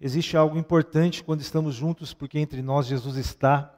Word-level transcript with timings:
existe 0.00 0.36
algo 0.36 0.58
importante 0.58 1.22
quando 1.22 1.40
estamos 1.40 1.74
juntos, 1.74 2.12
porque 2.12 2.38
entre 2.38 2.62
nós 2.62 2.86
Jesus 2.86 3.16
está. 3.16 3.72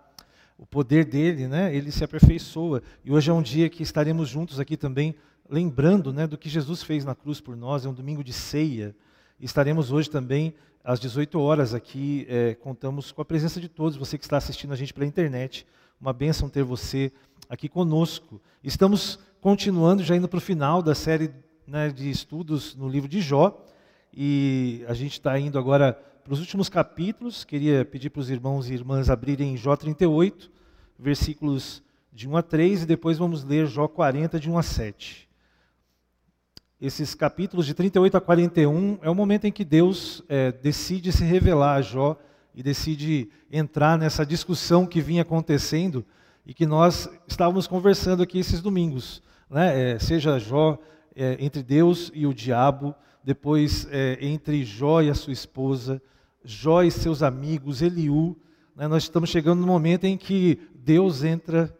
O 0.56 0.66
poder 0.66 1.04
dele, 1.04 1.46
né? 1.46 1.72
Ele 1.72 1.92
se 1.92 2.02
aperfeiçoa. 2.02 2.82
E 3.04 3.12
hoje 3.12 3.30
é 3.30 3.32
um 3.32 3.40
dia 3.40 3.68
que 3.68 3.80
estaremos 3.80 4.28
juntos 4.28 4.58
aqui 4.58 4.76
também, 4.76 5.14
lembrando, 5.48 6.12
né, 6.12 6.26
do 6.26 6.36
que 6.36 6.48
Jesus 6.48 6.82
fez 6.82 7.04
na 7.04 7.14
cruz 7.14 7.40
por 7.40 7.56
nós. 7.56 7.86
É 7.86 7.88
um 7.88 7.94
domingo 7.94 8.24
de 8.24 8.32
ceia. 8.32 8.92
E 9.38 9.44
estaremos 9.44 9.92
hoje 9.92 10.10
também 10.10 10.52
às 10.82 10.98
18 10.98 11.38
horas 11.40 11.74
aqui. 11.74 12.26
É, 12.28 12.54
contamos 12.54 13.12
com 13.12 13.22
a 13.22 13.24
presença 13.24 13.60
de 13.60 13.68
todos. 13.68 13.96
Você 13.96 14.18
que 14.18 14.24
está 14.24 14.36
assistindo 14.36 14.72
a 14.72 14.76
gente 14.76 14.92
pela 14.92 15.06
internet, 15.06 15.64
uma 16.00 16.12
bênção 16.12 16.48
ter 16.48 16.64
você 16.64 17.12
aqui 17.48 17.68
conosco. 17.68 18.40
Estamos 18.64 19.20
continuando 19.40 20.02
já 20.02 20.16
indo 20.16 20.28
para 20.28 20.38
o 20.38 20.40
final 20.40 20.82
da 20.82 20.94
série 20.94 21.30
né, 21.68 21.88
de 21.90 22.10
estudos 22.10 22.74
no 22.74 22.88
livro 22.88 23.08
de 23.08 23.20
Jó. 23.20 23.64
E 24.20 24.84
a 24.88 24.94
gente 24.94 25.12
está 25.12 25.38
indo 25.38 25.60
agora 25.60 25.92
para 26.24 26.32
os 26.32 26.40
últimos 26.40 26.68
capítulos. 26.68 27.44
Queria 27.44 27.84
pedir 27.84 28.10
para 28.10 28.18
os 28.18 28.28
irmãos 28.28 28.68
e 28.68 28.74
irmãs 28.74 29.08
abrirem 29.08 29.56
Jó 29.56 29.76
38, 29.76 30.50
versículos 30.98 31.84
de 32.12 32.28
1 32.28 32.36
a 32.36 32.42
3, 32.42 32.82
e 32.82 32.86
depois 32.86 33.16
vamos 33.16 33.44
ler 33.44 33.68
Jó 33.68 33.86
40, 33.86 34.40
de 34.40 34.50
1 34.50 34.58
a 34.58 34.62
7. 34.64 35.28
Esses 36.80 37.14
capítulos 37.14 37.64
de 37.64 37.74
38 37.74 38.16
a 38.16 38.20
41 38.20 38.98
é 39.02 39.08
o 39.08 39.14
momento 39.14 39.44
em 39.44 39.52
que 39.52 39.64
Deus 39.64 40.24
é, 40.28 40.50
decide 40.50 41.12
se 41.12 41.22
revelar 41.22 41.76
a 41.76 41.80
Jó 41.80 42.18
e 42.52 42.60
decide 42.60 43.30
entrar 43.52 43.96
nessa 43.96 44.26
discussão 44.26 44.84
que 44.84 45.00
vinha 45.00 45.22
acontecendo 45.22 46.04
e 46.44 46.52
que 46.52 46.66
nós 46.66 47.08
estávamos 47.28 47.68
conversando 47.68 48.24
aqui 48.24 48.40
esses 48.40 48.60
domingos. 48.60 49.22
Né? 49.48 49.92
É, 49.92 49.98
seja 50.00 50.40
Jó 50.40 50.76
é, 51.14 51.36
entre 51.38 51.62
Deus 51.62 52.10
e 52.12 52.26
o 52.26 52.34
diabo, 52.34 52.96
depois 53.22 53.86
é, 53.90 54.18
entre 54.20 54.64
Jó 54.64 55.02
e 55.02 55.10
a 55.10 55.14
sua 55.14 55.32
esposa, 55.32 56.00
Jó 56.44 56.82
e 56.82 56.90
seus 56.90 57.22
amigos, 57.22 57.82
Eliú. 57.82 58.36
Né, 58.74 58.88
nós 58.88 59.02
estamos 59.02 59.30
chegando 59.30 59.60
no 59.60 59.66
momento 59.66 60.04
em 60.04 60.16
que 60.16 60.58
Deus 60.74 61.22
entra 61.24 61.76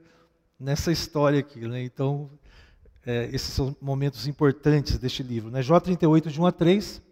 nessa 0.59 0.93
história 0.93 1.41
aqui. 1.41 1.61
Né, 1.61 1.83
então, 1.83 2.31
é, 3.07 3.31
esses 3.33 3.55
são 3.55 3.75
momentos 3.81 4.27
importantes 4.27 4.99
deste 4.99 5.23
livro. 5.23 5.51
Né, 5.51 5.63
Jó 5.63 5.79
38, 5.81 6.31
de 6.31 6.41
1 6.41 6.47
a 6.47 6.53
3, 6.53 7.03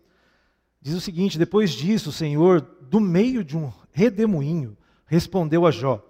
diz 0.82 0.94
o 0.94 1.00
seguinte: 1.00 1.38
Depois 1.38 1.70
disso, 1.70 2.10
o 2.10 2.12
Senhor, 2.12 2.60
do 2.60 3.00
meio 3.00 3.42
de 3.42 3.56
um 3.56 3.72
redemoinho, 3.92 4.76
respondeu 5.06 5.66
a 5.66 5.70
Jó: 5.70 6.04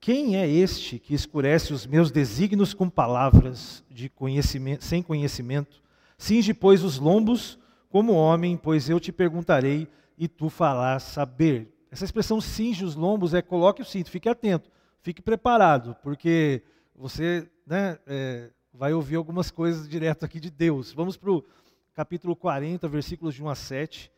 Quem 0.00 0.36
é 0.36 0.48
este 0.48 0.98
que 0.98 1.14
escurece 1.14 1.72
os 1.72 1.86
meus 1.86 2.10
desígnios 2.10 2.74
com 2.74 2.90
palavras 2.90 3.84
de 3.90 4.08
conhecimento, 4.08 4.84
sem 4.84 5.02
conhecimento? 5.02 5.85
Cinge, 6.18 6.54
pois, 6.54 6.82
os 6.82 6.98
lombos 6.98 7.58
como 7.88 8.12
homem, 8.12 8.56
pois 8.56 8.88
eu 8.88 8.98
te 8.98 9.12
perguntarei 9.12 9.88
e 10.18 10.28
tu 10.28 10.48
falarás 10.48 11.02
saber. 11.02 11.72
Essa 11.90 12.04
expressão 12.04 12.40
cinge 12.40 12.84
os 12.84 12.94
lombos 12.94 13.34
é 13.34 13.40
coloque 13.40 13.82
o 13.82 13.84
cinto, 13.84 14.10
fique 14.10 14.28
atento, 14.28 14.70
fique 15.00 15.22
preparado, 15.22 15.96
porque 16.02 16.62
você 16.94 17.48
né, 17.66 17.98
é, 18.06 18.50
vai 18.72 18.92
ouvir 18.92 19.16
algumas 19.16 19.50
coisas 19.50 19.88
direto 19.88 20.24
aqui 20.24 20.40
de 20.40 20.50
Deus. 20.50 20.92
Vamos 20.92 21.16
para 21.16 21.30
o 21.30 21.44
capítulo 21.94 22.36
40, 22.36 22.86
versículos 22.88 23.34
de 23.34 23.42
1 23.42 23.48
a 23.48 23.54
7. 23.54 24.12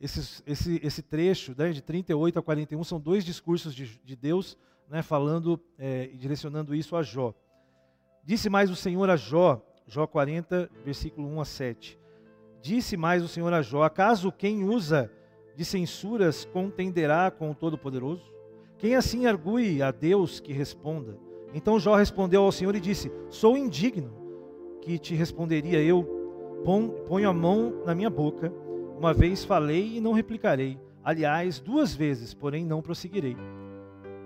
Esse, 0.00 0.42
esse, 0.46 0.80
esse 0.82 1.02
trecho, 1.02 1.54
né, 1.56 1.70
de 1.72 1.82
38 1.82 2.38
a 2.38 2.42
41, 2.42 2.84
são 2.84 3.00
dois 3.00 3.24
discursos 3.24 3.74
de, 3.74 3.98
de 4.04 4.16
Deus, 4.16 4.56
né, 4.88 5.02
falando 5.02 5.60
é, 5.78 6.08
e 6.12 6.16
direcionando 6.16 6.74
isso 6.74 6.96
a 6.96 7.02
Jó. 7.02 7.34
Disse 8.24 8.48
mais 8.48 8.70
o 8.70 8.76
Senhor 8.76 9.10
a 9.10 9.16
Jó, 9.16 9.62
Jó 9.90 10.06
40, 10.06 10.70
versículo 10.84 11.26
1 11.26 11.40
a 11.40 11.44
7. 11.44 11.98
Disse 12.62 12.96
mais 12.96 13.24
o 13.24 13.28
Senhor 13.28 13.52
a 13.52 13.60
Jó: 13.60 13.82
Acaso 13.82 14.30
quem 14.30 14.62
usa 14.62 15.10
de 15.56 15.64
censuras 15.64 16.44
contenderá 16.44 17.28
com 17.28 17.50
o 17.50 17.54
Todo-Poderoso? 17.56 18.22
Quem 18.78 18.94
assim 18.94 19.26
argue 19.26 19.82
a 19.82 19.90
Deus 19.90 20.38
que 20.38 20.52
responda? 20.52 21.18
Então 21.52 21.80
Jó 21.80 21.96
respondeu 21.96 22.42
ao 22.44 22.52
Senhor 22.52 22.76
e 22.76 22.80
disse: 22.80 23.10
Sou 23.28 23.56
indigno 23.56 24.12
que 24.80 24.96
te 24.96 25.16
responderia 25.16 25.82
eu. 25.82 26.04
Ponho 27.08 27.28
a 27.28 27.32
mão 27.32 27.82
na 27.84 27.92
minha 27.92 28.10
boca. 28.10 28.52
Uma 28.96 29.12
vez 29.12 29.44
falei 29.44 29.96
e 29.96 30.00
não 30.00 30.12
replicarei. 30.12 30.78
Aliás, 31.02 31.58
duas 31.58 31.96
vezes, 31.96 32.32
porém 32.32 32.64
não 32.64 32.80
prosseguirei. 32.80 33.36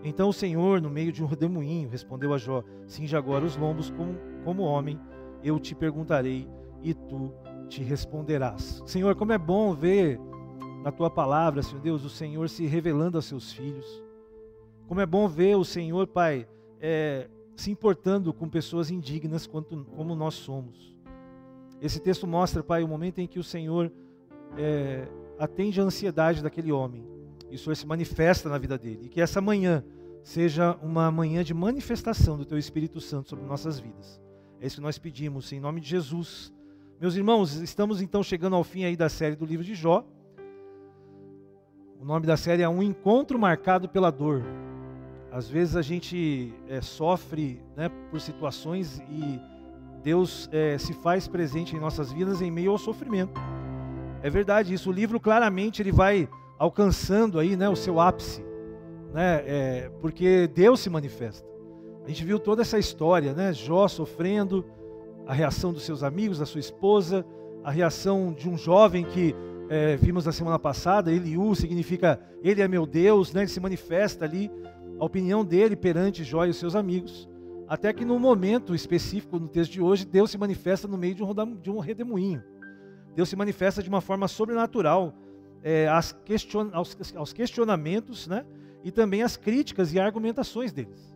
Então 0.02 0.28
o 0.28 0.32
Senhor, 0.32 0.82
no 0.82 0.90
meio 0.90 1.10
de 1.10 1.24
um 1.24 1.26
redemoinho, 1.26 1.88
respondeu 1.88 2.34
a 2.34 2.38
Jó: 2.38 2.62
Cinge 2.86 3.16
agora 3.16 3.46
os 3.46 3.56
lombos 3.56 3.88
como, 3.88 4.14
como 4.44 4.62
homem 4.62 5.00
eu 5.44 5.60
te 5.60 5.74
perguntarei 5.74 6.48
e 6.82 6.94
tu 6.94 7.32
te 7.68 7.82
responderás. 7.82 8.82
Senhor, 8.86 9.14
como 9.14 9.32
é 9.32 9.38
bom 9.38 9.74
ver 9.74 10.18
na 10.82 10.90
tua 10.90 11.10
palavra, 11.10 11.62
Senhor 11.62 11.80
Deus, 11.80 12.04
o 12.04 12.10
Senhor 12.10 12.48
se 12.48 12.66
revelando 12.66 13.18
aos 13.18 13.26
seus 13.26 13.52
filhos. 13.52 14.02
Como 14.88 15.00
é 15.00 15.06
bom 15.06 15.28
ver 15.28 15.56
o 15.56 15.64
Senhor, 15.64 16.06
Pai, 16.06 16.46
é, 16.80 17.28
se 17.56 17.70
importando 17.70 18.32
com 18.32 18.48
pessoas 18.48 18.90
indignas 18.90 19.46
quanto, 19.46 19.84
como 19.96 20.14
nós 20.14 20.34
somos. 20.34 20.94
Esse 21.80 22.00
texto 22.00 22.26
mostra, 22.26 22.62
Pai, 22.62 22.82
o 22.82 22.88
momento 22.88 23.18
em 23.18 23.26
que 23.26 23.38
o 23.38 23.44
Senhor 23.44 23.92
é, 24.56 25.06
atende 25.38 25.80
a 25.80 25.84
ansiedade 25.84 26.42
daquele 26.42 26.72
homem. 26.72 27.06
E 27.50 27.56
o 27.56 27.58
Senhor 27.58 27.76
se 27.76 27.86
manifesta 27.86 28.48
na 28.48 28.58
vida 28.58 28.76
dele. 28.76 29.06
E 29.06 29.08
que 29.08 29.20
essa 29.20 29.40
manhã 29.40 29.84
seja 30.22 30.76
uma 30.82 31.10
manhã 31.10 31.44
de 31.44 31.52
manifestação 31.52 32.36
do 32.36 32.44
Teu 32.44 32.58
Espírito 32.58 33.00
Santo 33.00 33.28
sobre 33.28 33.44
nossas 33.44 33.78
vidas. 33.78 34.20
É 34.64 34.66
isso 34.66 34.76
que 34.76 34.82
nós 34.82 34.96
pedimos, 34.96 35.52
em 35.52 35.60
nome 35.60 35.78
de 35.78 35.86
Jesus. 35.86 36.50
Meus 36.98 37.16
irmãos, 37.16 37.56
estamos 37.56 38.00
então 38.00 38.22
chegando 38.22 38.56
ao 38.56 38.64
fim 38.64 38.84
aí 38.84 38.96
da 38.96 39.10
série 39.10 39.36
do 39.36 39.44
livro 39.44 39.62
de 39.62 39.74
Jó. 39.74 40.02
O 42.00 42.04
nome 42.06 42.26
da 42.26 42.34
série 42.34 42.62
é 42.62 42.68
Um 42.68 42.82
Encontro 42.82 43.38
Marcado 43.38 43.90
pela 43.90 44.10
Dor. 44.10 44.42
Às 45.30 45.50
vezes 45.50 45.76
a 45.76 45.82
gente 45.82 46.50
é, 46.66 46.80
sofre 46.80 47.60
né, 47.76 47.90
por 48.10 48.18
situações 48.22 49.02
e 49.10 49.38
Deus 50.02 50.48
é, 50.50 50.78
se 50.78 50.94
faz 50.94 51.28
presente 51.28 51.76
em 51.76 51.78
nossas 51.78 52.10
vidas 52.10 52.40
em 52.40 52.50
meio 52.50 52.70
ao 52.70 52.78
sofrimento. 52.78 53.38
É 54.22 54.30
verdade 54.30 54.72
isso. 54.72 54.88
O 54.88 54.94
livro 54.94 55.20
claramente 55.20 55.82
ele 55.82 55.92
vai 55.92 56.26
alcançando 56.58 57.38
aí, 57.38 57.54
né, 57.54 57.68
o 57.68 57.76
seu 57.76 58.00
ápice, 58.00 58.42
né, 59.12 59.42
é, 59.44 59.90
porque 60.00 60.46
Deus 60.46 60.80
se 60.80 60.88
manifesta. 60.88 61.53
A 62.04 62.08
gente 62.08 62.24
viu 62.24 62.38
toda 62.38 62.62
essa 62.62 62.78
história, 62.78 63.32
né? 63.32 63.52
Jó 63.52 63.88
sofrendo, 63.88 64.64
a 65.26 65.32
reação 65.32 65.72
dos 65.72 65.84
seus 65.84 66.02
amigos, 66.02 66.38
da 66.38 66.46
sua 66.46 66.60
esposa, 66.60 67.24
a 67.62 67.70
reação 67.70 68.32
de 68.32 68.48
um 68.48 68.58
jovem 68.58 69.04
que 69.04 69.34
é, 69.70 69.96
vimos 69.96 70.26
na 70.26 70.32
semana 70.32 70.58
passada, 70.58 71.10
Eliú 71.10 71.54
significa 71.54 72.20
ele 72.42 72.60
é 72.60 72.68
meu 72.68 72.86
Deus, 72.86 73.32
né? 73.32 73.40
ele 73.40 73.48
se 73.48 73.58
manifesta 73.58 74.26
ali, 74.26 74.50
a 74.98 75.04
opinião 75.04 75.42
dele 75.44 75.74
perante 75.74 76.22
Jó 76.22 76.44
e 76.44 76.50
os 76.50 76.58
seus 76.58 76.76
amigos. 76.76 77.28
Até 77.66 77.90
que 77.92 78.04
no 78.04 78.18
momento 78.18 78.74
específico 78.74 79.38
no 79.38 79.48
texto 79.48 79.72
de 79.72 79.80
hoje, 79.80 80.04
Deus 80.04 80.30
se 80.30 80.36
manifesta 80.36 80.86
no 80.86 80.98
meio 80.98 81.14
de 81.14 81.22
um, 81.22 81.56
de 81.56 81.70
redemoinho. 81.80 82.42
Deus 83.16 83.30
se 83.30 83.36
manifesta 83.36 83.82
de 83.82 83.88
uma 83.88 84.02
forma 84.02 84.28
sobrenatural 84.28 85.14
é, 85.62 85.88
aos, 85.88 86.14
aos 87.16 87.32
questionamentos 87.32 88.26
né? 88.26 88.44
e 88.82 88.90
também 88.90 89.22
às 89.22 89.38
críticas 89.38 89.94
e 89.94 89.98
argumentações 89.98 90.70
deles. 90.70 91.13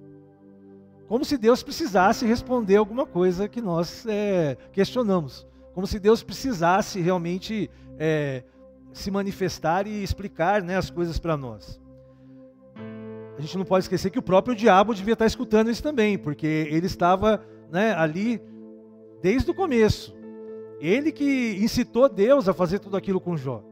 Como 1.09 1.25
se 1.25 1.39
Deus 1.39 1.63
precisasse 1.63 2.27
responder 2.27 2.77
alguma 2.77 3.07
coisa 3.07 3.49
que 3.49 3.63
nós 3.63 4.05
é, 4.07 4.59
questionamos. 4.71 5.47
Como 5.73 5.87
se 5.87 5.99
Deus 5.99 6.23
precisasse 6.23 7.01
realmente 7.01 7.71
é, 7.99 8.45
se 8.93 9.11
manifestar 9.11 9.87
e 9.87 10.03
explicar 10.03 10.63
né, 10.63 10.77
as 10.77 10.91
coisas 10.91 11.19
para 11.19 11.37
nós. 11.37 11.81
A 13.39 13.41
gente 13.41 13.57
não 13.57 13.65
pode 13.65 13.85
esquecer 13.85 14.11
que 14.11 14.19
o 14.19 14.23
próprio 14.23 14.55
diabo 14.55 14.95
devia 14.95 15.15
estar 15.15 15.25
escutando 15.25 15.71
isso 15.71 15.83
também, 15.83 16.19
porque 16.19 16.47
ele 16.71 16.87
estava 16.87 17.43
né, 17.71 17.95
ali 17.95 18.43
desde 19.23 19.51
o 19.51 19.55
começo. 19.55 20.15
Ele 20.81 21.11
que 21.11 21.57
incitou 21.61 22.09
Deus 22.09 22.49
a 22.49 22.53
fazer 22.53 22.81
tudo 22.81 22.97
aquilo 22.97 23.21
com 23.21 23.37
Jó. 23.37 23.63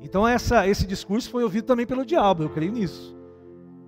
Então 0.00 0.26
essa, 0.26 0.66
esse 0.66 0.86
discurso 0.86 1.28
foi 1.28 1.42
ouvido 1.42 1.66
também 1.66 1.86
pelo 1.86 2.06
diabo, 2.06 2.44
eu 2.44 2.50
creio 2.50 2.72
nisso. 2.72 3.16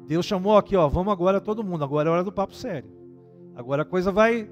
Deus 0.07 0.27
chamou 0.27 0.57
aqui, 0.57 0.77
ó, 0.77 0.89
vamos 0.89 1.13
agora 1.13 1.41
todo 1.41 1.65
mundo, 1.65 1.85
agora 1.85 2.09
é 2.09 2.13
hora 2.13 2.25
do 2.25 2.33
papo 2.33 2.55
sério. 2.55 2.98
Agora 3.59 3.83
a 3.83 3.85
coisa 3.85 4.13
vai, 4.13 4.49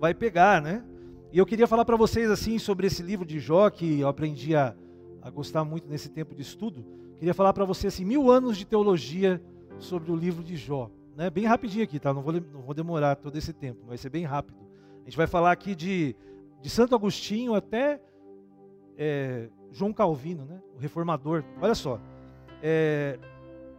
vai 0.00 0.12
pegar, 0.12 0.60
né? 0.60 0.84
E 1.32 1.38
eu 1.38 1.46
queria 1.46 1.68
falar 1.68 1.84
para 1.84 1.94
vocês 1.94 2.28
assim 2.28 2.58
sobre 2.58 2.88
esse 2.88 3.04
livro 3.04 3.24
de 3.24 3.38
Jó 3.38 3.70
que 3.70 4.00
eu 4.00 4.08
aprendi 4.08 4.56
a, 4.56 4.74
a 5.22 5.30
gostar 5.30 5.62
muito 5.64 5.88
nesse 5.88 6.08
tempo 6.08 6.34
de 6.34 6.42
estudo. 6.42 6.84
Queria 7.18 7.32
falar 7.32 7.52
para 7.52 7.64
vocês 7.64 7.94
assim 7.94 8.04
mil 8.04 8.28
anos 8.32 8.58
de 8.58 8.66
teologia 8.66 9.40
sobre 9.78 10.10
o 10.10 10.16
livro 10.16 10.42
de 10.42 10.56
Jó, 10.56 10.90
né? 11.16 11.30
Bem 11.30 11.44
rapidinho 11.44 11.84
aqui, 11.84 12.00
tá? 12.00 12.12
Não 12.12 12.20
vou, 12.20 12.32
não 12.32 12.62
vou 12.62 12.74
demorar 12.74 13.14
todo 13.14 13.38
esse 13.38 13.52
tempo, 13.52 13.86
vai 13.86 13.96
ser 13.96 14.10
bem 14.10 14.24
rápido. 14.24 14.58
A 15.02 15.04
gente 15.04 15.16
vai 15.16 15.28
falar 15.28 15.52
aqui 15.52 15.76
de, 15.76 16.16
de 16.60 16.68
Santo 16.68 16.96
Agostinho 16.96 17.54
até 17.54 18.00
é, 18.96 19.48
João 19.70 19.92
Calvino, 19.92 20.44
né? 20.44 20.60
O 20.74 20.80
reformador. 20.80 21.44
Olha 21.62 21.76
só, 21.76 22.00
é, 22.60 23.20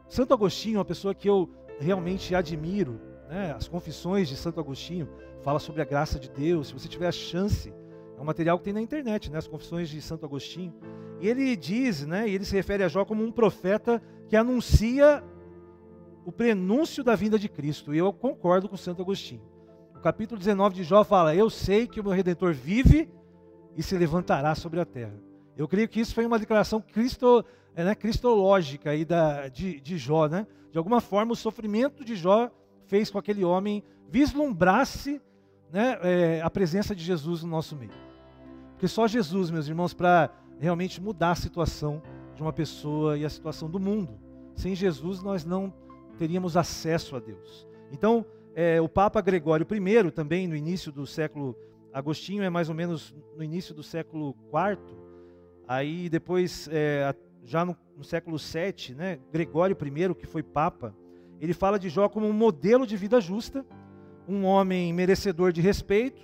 Santo 0.08 0.34
Agostinho 0.34 0.78
é 0.78 0.80
uma 0.80 0.86
pessoa 0.86 1.14
que 1.14 1.30
eu 1.30 1.50
realmente 1.82 2.34
admiro 2.34 3.09
né, 3.30 3.54
as 3.56 3.68
confissões 3.68 4.28
de 4.28 4.36
Santo 4.36 4.60
Agostinho 4.60 5.08
fala 5.44 5.60
sobre 5.60 5.82
a 5.82 5.86
graça 5.86 6.20
de 6.20 6.30
Deus. 6.30 6.68
Se 6.68 6.74
você 6.74 6.88
tiver 6.88 7.08
a 7.08 7.12
chance, 7.12 7.72
é 8.18 8.22
um 8.22 8.26
material 8.26 8.58
que 8.58 8.66
tem 8.66 8.74
na 8.74 8.82
internet, 8.82 9.32
né, 9.32 9.38
as 9.38 9.48
confissões 9.48 9.88
de 9.88 10.02
Santo 10.02 10.26
Agostinho. 10.26 10.74
E 11.22 11.28
ele 11.28 11.56
diz, 11.56 12.06
né, 12.06 12.28
e 12.28 12.34
ele 12.34 12.44
se 12.44 12.56
refere 12.56 12.84
a 12.84 12.88
Jó 12.88 13.06
como 13.06 13.24
um 13.24 13.32
profeta 13.32 14.02
que 14.28 14.36
anuncia 14.36 15.24
o 16.26 16.32
prenúncio 16.32 17.04
da 17.04 17.16
vinda 17.16 17.38
de 17.38 17.48
Cristo. 17.48 17.94
E 17.94 18.00
eu 18.00 18.12
concordo 18.12 18.68
com 18.68 18.76
Santo 18.76 19.02
Agostinho. 19.02 19.42
O 19.96 20.00
capítulo 20.02 20.40
19 20.40 20.76
de 20.76 20.84
Jó 20.84 21.04
fala: 21.04 21.36
Eu 21.36 21.50
sei 21.50 21.88
que 21.88 22.00
o 22.00 22.04
meu 22.04 22.14
redentor 22.14 22.54
vive 22.54 23.10
e 23.76 23.84
se 23.84 23.98
levantará 23.98 24.56
sobre 24.56 24.80
a 24.80 24.86
terra. 24.86 25.14
Eu 25.56 25.68
creio 25.68 25.88
que 25.90 26.00
isso 26.00 26.16
foi 26.16 26.26
uma 26.26 26.40
declaração 26.40 26.82
cristo, 26.82 27.44
é, 27.76 27.84
né, 27.84 27.94
cristológica 27.94 28.92
aí 28.92 29.04
da, 29.04 29.50
de, 29.50 29.80
de 29.82 29.98
Jó. 29.98 30.28
Né? 30.28 30.48
De 30.72 30.78
alguma 30.78 31.02
forma, 31.02 31.34
o 31.34 31.36
sofrimento 31.36 32.04
de 32.04 32.16
Jó 32.16 32.50
fez 32.90 33.10
com 33.10 33.22
que 33.22 33.32
aquele 33.32 33.46
homem 33.46 33.84
vislumbrasse 34.10 35.22
né, 35.72 35.98
é, 36.02 36.42
a 36.42 36.50
presença 36.50 36.96
de 36.96 37.04
Jesus 37.04 37.44
no 37.44 37.50
nosso 37.50 37.76
meio. 37.76 37.92
Porque 38.72 38.88
só 38.88 39.08
Jesus, 39.08 39.52
meus 39.52 39.68
irmãos, 39.68 39.94
para 39.94 40.32
realmente 40.60 41.00
mudar 41.00 41.32
a 41.32 41.36
situação 41.36 42.02
de 42.36 42.42
uma 42.42 42.52
pessoa 42.52 43.18
e 43.18 43.24
a 43.24 43.30
situação 43.30 43.70
do 43.70 43.80
mundo. 43.80 44.20
Sem 44.56 44.76
Jesus, 44.76 45.22
nós 45.22 45.46
não 45.46 45.72
teríamos 46.18 46.58
acesso 46.58 47.16
a 47.16 47.20
Deus. 47.20 47.68
Então, 47.92 48.26
é, 48.56 48.82
o 48.82 48.90
Papa 48.90 49.22
Gregório 49.22 49.68
I, 49.72 50.12
também 50.12 50.48
no 50.48 50.56
início 50.56 50.92
do 50.92 51.06
século, 51.06 51.56
Agostinho 51.94 52.42
é 52.42 52.50
mais 52.50 52.70
ou 52.70 52.76
menos 52.76 53.16
no 53.38 53.44
início 53.44 53.74
do 53.76 53.84
século 53.84 54.36
IV, 54.48 54.98
aí 55.68 56.10
depois, 56.10 56.68
é, 56.72 57.14
já 57.44 57.64
no, 57.64 57.78
no, 57.96 58.04
século 58.04 58.38
VII, 58.38 58.96
né, 58.96 59.20
Gregório 59.32 59.78
I, 59.80 60.16
que 60.16 60.26
foi 60.26 60.42
Papa, 60.42 60.96
ele 61.40 61.54
fala 61.54 61.80
de 61.80 61.90
Jó 61.90 62.10
como 62.10 62.28
um 62.28 62.34
modelo 62.34 62.86
de 62.86 62.98
vida 62.98 63.22
justa, 63.22 63.66
um 64.28 64.46
homem 64.46 64.94
merecedor 64.94 65.52
de 65.52 65.62
respeito. 65.62 66.22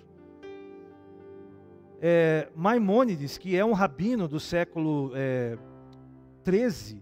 É, 2.01 2.49
Maimônides, 2.55 3.37
que 3.37 3.55
é 3.55 3.63
um 3.63 3.73
rabino 3.73 4.27
do 4.27 4.39
século 4.39 5.11
é, 5.15 5.57
13, 6.43 7.01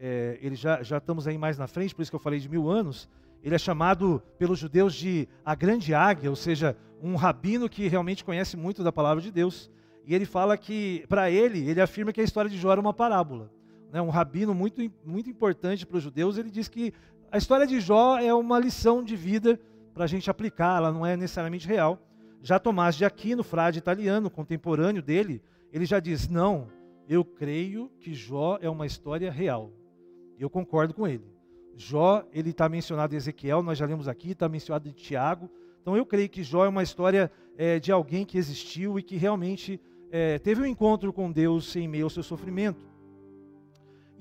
é, 0.00 0.38
ele 0.42 0.56
já, 0.56 0.82
já 0.82 0.98
estamos 0.98 1.28
aí 1.28 1.38
mais 1.38 1.56
na 1.58 1.68
frente, 1.68 1.94
por 1.94 2.02
isso 2.02 2.10
que 2.10 2.16
eu 2.16 2.20
falei 2.20 2.40
de 2.40 2.48
mil 2.48 2.68
anos, 2.68 3.08
ele 3.42 3.54
é 3.54 3.58
chamado 3.58 4.22
pelos 4.38 4.58
judeus 4.58 4.94
de 4.94 5.28
a 5.44 5.54
grande 5.54 5.94
águia, 5.94 6.30
ou 6.30 6.36
seja, 6.36 6.76
um 7.02 7.16
rabino 7.16 7.68
que 7.68 7.88
realmente 7.88 8.24
conhece 8.24 8.56
muito 8.56 8.82
da 8.84 8.92
palavra 8.92 9.22
de 9.22 9.30
Deus. 9.30 9.70
E 10.06 10.14
ele 10.14 10.24
fala 10.24 10.56
que, 10.56 11.04
para 11.08 11.30
ele, 11.30 11.68
ele 11.68 11.80
afirma 11.80 12.12
que 12.12 12.20
a 12.20 12.24
história 12.24 12.50
de 12.50 12.56
Jó 12.56 12.72
era 12.72 12.80
uma 12.80 12.94
parábola. 12.94 13.50
Né? 13.92 14.00
Um 14.00 14.08
rabino 14.08 14.54
muito, 14.54 14.80
muito 15.04 15.28
importante 15.28 15.84
para 15.84 15.96
os 15.96 16.02
judeus, 16.02 16.38
ele 16.38 16.50
diz 16.50 16.68
que 16.68 16.92
a 17.32 17.38
história 17.38 17.66
de 17.66 17.80
Jó 17.80 18.18
é 18.18 18.32
uma 18.34 18.58
lição 18.58 19.02
de 19.02 19.16
vida 19.16 19.58
para 19.94 20.04
a 20.04 20.06
gente 20.06 20.30
aplicar, 20.30 20.76
ela 20.76 20.92
não 20.92 21.04
é 21.04 21.16
necessariamente 21.16 21.66
real. 21.66 21.98
Já 22.42 22.58
Tomás 22.58 22.94
de 22.94 23.06
Aquino, 23.06 23.42
frade 23.42 23.78
italiano, 23.78 24.28
contemporâneo 24.28 25.02
dele, 25.02 25.42
ele 25.72 25.86
já 25.86 25.98
diz: 25.98 26.28
não, 26.28 26.68
eu 27.08 27.24
creio 27.24 27.90
que 27.98 28.12
Jó 28.12 28.58
é 28.60 28.68
uma 28.68 28.84
história 28.84 29.30
real. 29.30 29.72
Eu 30.38 30.50
concordo 30.50 30.92
com 30.92 31.08
ele. 31.08 31.24
Jó, 31.74 32.22
ele 32.34 32.50
está 32.50 32.68
mencionado 32.68 33.14
em 33.14 33.16
Ezequiel, 33.16 33.62
nós 33.62 33.78
já 33.78 33.86
lemos 33.86 34.08
aqui, 34.08 34.32
está 34.32 34.46
mencionado 34.46 34.86
em 34.86 34.92
Tiago. 34.92 35.48
Então 35.80 35.96
eu 35.96 36.04
creio 36.04 36.28
que 36.28 36.42
Jó 36.42 36.66
é 36.66 36.68
uma 36.68 36.82
história 36.82 37.32
é, 37.56 37.80
de 37.80 37.90
alguém 37.90 38.26
que 38.26 38.36
existiu 38.36 38.98
e 38.98 39.02
que 39.02 39.16
realmente 39.16 39.80
é, 40.10 40.38
teve 40.38 40.60
um 40.60 40.66
encontro 40.66 41.10
com 41.14 41.32
Deus 41.32 41.74
em 41.76 41.88
meio 41.88 42.04
ao 42.04 42.10
seu 42.10 42.22
sofrimento. 42.22 42.91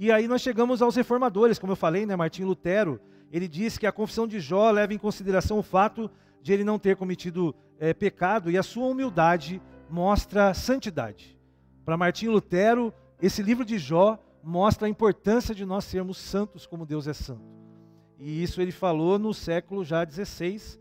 E 0.01 0.12
aí 0.12 0.27
nós 0.27 0.42
chegamos 0.42 0.81
aos 0.81 0.95
reformadores, 0.95 1.59
como 1.59 1.74
eu 1.74 1.75
falei, 1.77 2.07
né, 2.07 2.15
Martim 2.15 2.44
Lutero, 2.44 3.00
ele 3.31 3.48
diz 3.48 3.77
que 3.77 3.86
a 3.86 3.92
confissão 3.92 4.27
de 4.27 4.39
Jó 4.39 4.71
leva 4.71 4.95
em 4.95 4.98
consideração 4.98 5.59
o 5.59 5.62
fato 5.62 6.09
de 6.42 6.51
ele 6.51 6.63
não 6.63 6.80
ter 6.80 6.95
cometido 6.95 7.53
é, 7.80 7.94
pecado 7.94 8.50
e 8.50 8.57
a 8.57 8.63
sua 8.63 8.88
humildade 8.88 9.62
mostra 9.88 10.56
santidade. 10.56 11.38
Para 11.86 11.98
Martim 11.98 12.30
Lutero, 12.30 12.92
esse 13.21 13.44
livro 13.44 13.63
de 13.63 13.77
Jó 13.77 14.18
mostra 14.44 14.88
a 14.88 14.89
importância 14.89 15.53
de 15.53 15.68
nós 15.68 15.86
sermos 15.86 16.18
santos 16.18 16.65
como 16.65 16.83
Deus 16.83 17.07
é 17.07 17.13
santo. 17.13 17.45
E 18.18 18.42
isso 18.42 18.59
ele 18.59 18.71
falou 18.71 19.19
no 19.19 19.36
século 19.36 19.86
já 19.86 20.03
16, 20.03 20.80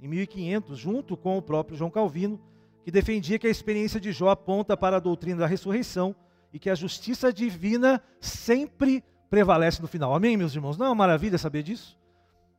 em 0.00 0.06
1500, 0.06 0.78
junto 0.78 1.16
com 1.16 1.36
o 1.36 1.42
próprio 1.42 1.76
João 1.76 1.90
Calvino, 1.90 2.40
que 2.84 2.92
defendia 2.92 3.36
que 3.36 3.48
a 3.48 3.50
experiência 3.50 3.98
de 3.98 4.12
Jó 4.12 4.28
aponta 4.28 4.76
para 4.76 4.98
a 4.98 5.00
doutrina 5.00 5.40
da 5.40 5.46
ressurreição 5.48 6.14
e 6.52 6.58
que 6.58 6.70
a 6.70 6.74
justiça 6.74 7.32
divina 7.32 8.02
sempre 8.20 9.04
prevalece 9.28 9.80
no 9.80 9.88
final. 9.88 10.14
Amém, 10.14 10.36
meus 10.36 10.54
irmãos? 10.54 10.76
Não 10.76 10.86
é 10.86 10.88
uma 10.88 10.94
maravilha 10.94 11.38
saber 11.38 11.62
disso? 11.62 11.98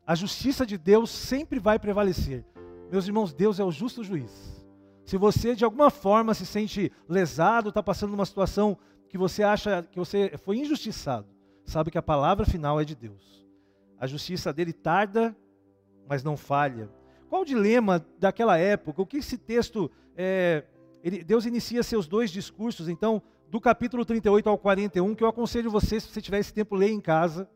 A 0.05 0.15
justiça 0.15 0.65
de 0.65 0.77
Deus 0.77 1.09
sempre 1.09 1.59
vai 1.59 1.77
prevalecer. 1.77 2.45
Meus 2.91 3.05
irmãos, 3.05 3.33
Deus 3.33 3.59
é 3.59 3.63
o 3.63 3.71
justo 3.71 4.03
juiz. 4.03 4.65
Se 5.05 5.17
você 5.17 5.55
de 5.55 5.65
alguma 5.65 5.89
forma 5.89 6.33
se 6.33 6.45
sente 6.45 6.91
lesado, 7.07 7.69
está 7.69 7.83
passando 7.83 8.11
numa 8.11 8.25
situação 8.25 8.77
que 9.09 9.17
você 9.17 9.43
acha 9.43 9.83
que 9.83 9.99
você 9.99 10.31
foi 10.37 10.57
injustiçado, 10.57 11.27
sabe 11.65 11.91
que 11.91 11.97
a 11.97 12.01
palavra 12.01 12.45
final 12.45 12.79
é 12.79 12.85
de 12.85 12.95
Deus. 12.95 13.45
A 13.99 14.07
justiça 14.07 14.53
dele 14.53 14.73
tarda, 14.73 15.35
mas 16.07 16.23
não 16.23 16.37
falha. 16.37 16.89
Qual 17.29 17.43
o 17.43 17.45
dilema 17.45 18.05
daquela 18.19 18.57
época? 18.57 19.01
O 19.01 19.05
que 19.05 19.17
esse 19.17 19.37
texto. 19.37 19.91
É, 20.15 20.65
ele, 21.03 21.23
Deus 21.23 21.45
inicia 21.45 21.83
seus 21.83 22.07
dois 22.07 22.29
discursos, 22.29 22.89
então, 22.89 23.21
do 23.51 23.59
capítulo 23.59 24.05
38 24.05 24.47
ao 24.47 24.57
41, 24.57 25.13
que 25.13 25.21
eu 25.21 25.27
aconselho 25.27 25.69
você, 25.69 25.99
se 25.99 26.07
você 26.07 26.21
tiver 26.21 26.39
esse 26.39 26.53
tempo, 26.53 26.73
ler 26.73 26.89
em 26.89 27.01
casa. 27.01 27.49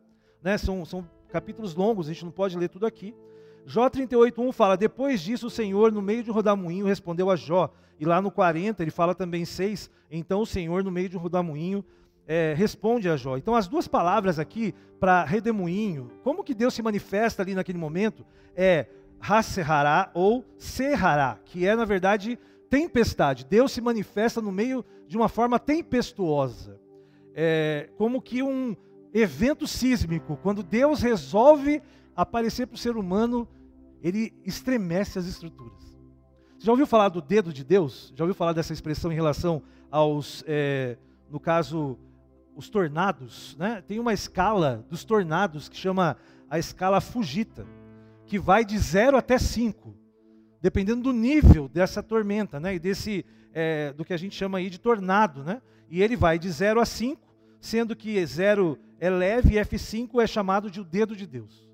Né? 0.43 0.57
São, 0.57 0.83
são 0.83 1.09
capítulos 1.29 1.73
longos, 1.73 2.09
a 2.09 2.13
gente 2.13 2.25
não 2.25 2.33
pode 2.33 2.57
ler 2.57 2.67
tudo 2.67 2.85
aqui. 2.85 3.15
Jó 3.65 3.89
38:1 3.89 4.51
fala: 4.51 4.75
Depois 4.75 5.21
disso, 5.21 5.47
o 5.47 5.49
Senhor, 5.49 5.93
no 5.93 6.01
meio 6.01 6.21
de 6.21 6.29
um 6.29 6.33
rodamuinho, 6.33 6.85
respondeu 6.85 7.31
a 7.31 7.37
Jó. 7.37 7.73
E 7.97 8.03
lá 8.03 8.21
no 8.21 8.29
40, 8.29 8.83
ele 8.83 8.91
fala 8.91 9.15
também 9.15 9.45
6. 9.45 9.89
Então 10.11 10.41
o 10.41 10.45
Senhor, 10.45 10.83
no 10.83 10.91
meio 10.91 11.07
de 11.07 11.15
um 11.15 11.19
rodamuinho, 11.21 11.83
é, 12.27 12.53
responde 12.57 13.07
a 13.07 13.15
Jó. 13.15 13.37
Então 13.37 13.55
as 13.55 13.65
duas 13.65 13.87
palavras 13.87 14.37
aqui 14.37 14.75
para 14.99 15.23
redemoinho, 15.23 16.11
como 16.25 16.43
que 16.43 16.53
Deus 16.53 16.73
se 16.73 16.81
manifesta 16.81 17.41
ali 17.41 17.55
naquele 17.55 17.77
momento, 17.77 18.25
é 18.53 18.87
Haserhará 19.21 20.11
ou 20.13 20.43
Serrará, 20.57 21.39
que 21.45 21.65
é 21.65 21.73
na 21.73 21.85
verdade 21.85 22.37
tempestade. 22.69 23.45
Deus 23.45 23.71
se 23.71 23.81
manifesta 23.81 24.41
no 24.41 24.51
meio 24.51 24.83
de 25.07 25.15
uma 25.15 25.29
forma 25.29 25.59
tempestuosa. 25.59 26.79
É, 27.33 27.89
como 27.97 28.21
que 28.21 28.41
um 28.41 28.75
evento 29.13 29.67
sísmico, 29.67 30.37
quando 30.41 30.63
Deus 30.63 31.01
resolve 31.01 31.81
aparecer 32.15 32.67
para 32.67 32.75
o 32.75 32.79
ser 32.79 32.97
humano, 32.97 33.47
ele 34.01 34.33
estremece 34.45 35.19
as 35.19 35.25
estruturas. 35.25 35.83
Você 36.57 36.65
já 36.65 36.71
ouviu 36.71 36.87
falar 36.87 37.09
do 37.09 37.21
dedo 37.21 37.51
de 37.51 37.63
Deus? 37.63 38.13
Já 38.15 38.23
ouviu 38.23 38.35
falar 38.35 38.53
dessa 38.53 38.73
expressão 38.73 39.11
em 39.11 39.15
relação 39.15 39.61
aos, 39.91 40.43
é, 40.47 40.97
no 41.29 41.39
caso, 41.39 41.97
os 42.55 42.69
tornados? 42.69 43.55
Né? 43.57 43.83
Tem 43.87 43.99
uma 43.99 44.13
escala 44.13 44.85
dos 44.89 45.03
tornados 45.03 45.67
que 45.67 45.75
chama 45.75 46.17
a 46.49 46.57
escala 46.57 47.01
Fujita, 47.01 47.65
que 48.25 48.39
vai 48.39 48.63
de 48.63 48.77
0 48.77 49.17
até 49.17 49.37
5 49.37 50.04
dependendo 50.65 51.03
do 51.03 51.13
nível 51.13 51.69
dessa 51.69 52.01
tormenta, 52.01 52.59
né? 52.59 52.73
E 52.73 52.79
desse 52.79 53.23
é, 53.53 53.93
do 53.93 54.03
que 54.03 54.11
a 54.11 54.17
gente 54.17 54.35
chama 54.35 54.57
aí 54.57 54.67
de 54.67 54.79
tornado, 54.79 55.43
né? 55.43 55.61
E 55.91 56.01
ele 56.01 56.15
vai 56.15 56.39
de 56.39 56.49
0 56.49 56.79
a 56.79 56.85
5, 56.87 57.21
sendo 57.61 57.95
que 57.95 58.25
0 58.25 58.75
é 58.99 59.07
leve 59.07 59.59
e 59.59 59.61
F5 59.61 60.19
é 60.23 60.25
chamado 60.25 60.71
de 60.71 60.81
o 60.81 60.83
dedo 60.83 61.15
de 61.15 61.27
Deus. 61.27 61.69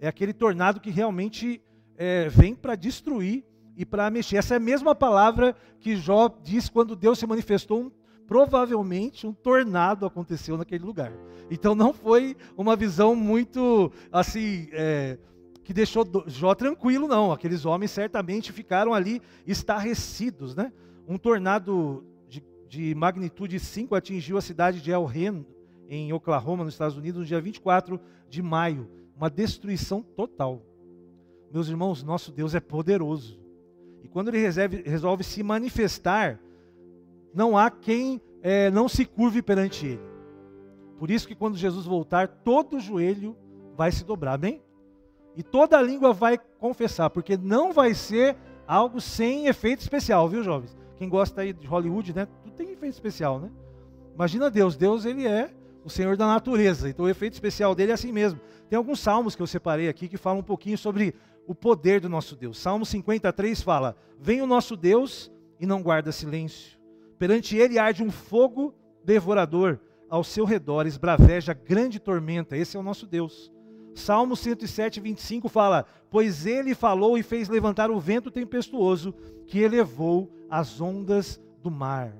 É 0.00 0.08
aquele 0.08 0.32
tornado 0.32 0.80
que 0.80 0.88
realmente 0.88 1.60
é, 1.98 2.30
vem 2.30 2.54
para 2.54 2.74
destruir 2.74 3.44
e 3.76 3.84
para 3.84 4.08
mexer. 4.08 4.38
Essa 4.38 4.54
é 4.54 4.56
a 4.56 4.60
mesma 4.60 4.94
palavra 4.94 5.54
que 5.78 5.94
Jó 5.94 6.30
diz 6.42 6.70
quando 6.70 6.96
Deus 6.96 7.18
se 7.18 7.26
manifestou. 7.26 7.82
Um, 7.82 7.92
provavelmente 8.26 9.26
um 9.26 9.34
tornado 9.34 10.06
aconteceu 10.06 10.56
naquele 10.56 10.82
lugar. 10.82 11.12
Então 11.50 11.74
não 11.74 11.92
foi 11.92 12.38
uma 12.56 12.74
visão 12.74 13.14
muito 13.14 13.92
assim. 14.10 14.66
É, 14.72 15.18
que 15.64 15.72
deixou 15.72 16.06
Jó 16.26 16.54
tranquilo, 16.54 17.08
não. 17.08 17.32
Aqueles 17.32 17.64
homens 17.64 17.90
certamente 17.90 18.52
ficaram 18.52 18.92
ali 18.92 19.20
estarrecidos, 19.46 20.54
né? 20.54 20.70
Um 21.08 21.16
tornado 21.16 22.04
de, 22.28 22.44
de 22.68 22.94
magnitude 22.94 23.58
5 23.58 23.94
atingiu 23.94 24.36
a 24.36 24.42
cidade 24.42 24.80
de 24.80 24.92
El 24.92 25.04
Ren, 25.06 25.44
em 25.88 26.12
Oklahoma, 26.12 26.64
nos 26.64 26.74
Estados 26.74 26.96
Unidos, 26.96 27.20
no 27.20 27.26
dia 27.26 27.40
24 27.40 27.98
de 28.28 28.42
maio. 28.42 28.88
Uma 29.16 29.30
destruição 29.30 30.02
total. 30.02 30.62
Meus 31.50 31.68
irmãos, 31.68 32.02
nosso 32.02 32.30
Deus 32.30 32.54
é 32.54 32.60
poderoso. 32.60 33.40
E 34.02 34.08
quando 34.08 34.28
ele 34.28 34.38
resolve, 34.38 34.82
resolve 34.82 35.24
se 35.24 35.42
manifestar, 35.42 36.38
não 37.32 37.56
há 37.56 37.70
quem 37.70 38.20
é, 38.42 38.70
não 38.70 38.88
se 38.88 39.06
curve 39.06 39.40
perante 39.40 39.86
ele. 39.86 40.02
Por 40.98 41.10
isso 41.10 41.26
que 41.26 41.34
quando 41.34 41.56
Jesus 41.56 41.86
voltar, 41.86 42.28
todo 42.28 42.80
joelho 42.80 43.36
vai 43.76 43.90
se 43.90 44.04
dobrar, 44.04 44.34
amém? 44.34 44.63
E 45.36 45.42
toda 45.42 45.80
língua 45.82 46.12
vai 46.12 46.38
confessar, 46.58 47.10
porque 47.10 47.36
não 47.36 47.72
vai 47.72 47.94
ser 47.94 48.36
algo 48.66 49.00
sem 49.00 49.46
efeito 49.46 49.80
especial, 49.80 50.28
viu, 50.28 50.42
jovens? 50.42 50.76
Quem 50.96 51.08
gosta 51.08 51.40
aí 51.40 51.52
de 51.52 51.66
Hollywood, 51.66 52.14
né? 52.14 52.26
Tudo 52.42 52.54
tem 52.54 52.70
efeito 52.70 52.94
especial, 52.94 53.40
né? 53.40 53.50
Imagina 54.14 54.50
Deus, 54.50 54.76
Deus 54.76 55.04
ele 55.04 55.26
é 55.26 55.50
o 55.84 55.90
Senhor 55.90 56.16
da 56.16 56.26
natureza, 56.26 56.88
então 56.88 57.04
o 57.04 57.08
efeito 57.08 57.34
especial 57.34 57.74
dele 57.74 57.90
é 57.90 57.94
assim 57.94 58.12
mesmo. 58.12 58.40
Tem 58.68 58.76
alguns 58.76 59.00
salmos 59.00 59.34
que 59.36 59.42
eu 59.42 59.46
separei 59.46 59.88
aqui 59.88 60.08
que 60.08 60.16
falam 60.16 60.38
um 60.38 60.44
pouquinho 60.44 60.78
sobre 60.78 61.14
o 61.46 61.54
poder 61.54 62.00
do 62.00 62.08
nosso 62.08 62.34
Deus. 62.34 62.58
Salmo 62.58 62.86
53 62.86 63.60
fala: 63.60 63.96
Vem 64.18 64.40
o 64.40 64.46
nosso 64.46 64.76
Deus 64.76 65.30
e 65.60 65.66
não 65.66 65.82
guarda 65.82 66.12
silêncio. 66.12 66.78
Perante 67.18 67.56
ele 67.56 67.78
arde 67.78 68.02
um 68.02 68.10
fogo 68.10 68.74
devorador 69.04 69.78
ao 70.08 70.24
seu 70.24 70.44
redor 70.44 70.86
esbraveja 70.86 71.52
grande 71.52 71.98
tormenta. 71.98 72.56
Esse 72.56 72.76
é 72.76 72.80
o 72.80 72.82
nosso 72.82 73.06
Deus. 73.06 73.52
Salmo 73.94 74.36
107, 74.36 75.00
25 75.00 75.48
fala: 75.48 75.86
Pois 76.10 76.46
ele 76.46 76.74
falou 76.74 77.16
e 77.16 77.22
fez 77.22 77.48
levantar 77.48 77.90
o 77.90 78.00
vento 78.00 78.30
tempestuoso 78.30 79.14
que 79.46 79.60
elevou 79.60 80.30
as 80.50 80.80
ondas 80.80 81.40
do 81.62 81.70
mar. 81.70 82.14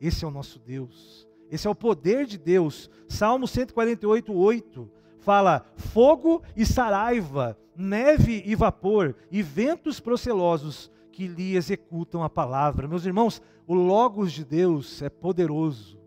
Esse 0.00 0.24
é 0.24 0.28
o 0.28 0.30
nosso 0.30 0.58
Deus. 0.58 1.26
Esse 1.50 1.66
é 1.66 1.70
o 1.70 1.74
poder 1.74 2.26
de 2.26 2.38
Deus. 2.38 2.90
Salmo 3.08 3.48
148, 3.48 4.32
8 4.32 4.90
fala: 5.18 5.66
Fogo 5.74 6.42
e 6.56 6.64
saraiva, 6.64 7.58
neve 7.74 8.42
e 8.46 8.54
vapor, 8.54 9.14
e 9.30 9.42
ventos 9.42 9.98
procelosos 9.98 10.90
que 11.10 11.26
lhe 11.26 11.56
executam 11.56 12.22
a 12.22 12.28
palavra. 12.28 12.86
Meus 12.86 13.06
irmãos, 13.06 13.40
o 13.66 13.74
Logos 13.74 14.32
de 14.32 14.44
Deus 14.44 15.00
é 15.02 15.08
poderoso. 15.08 15.98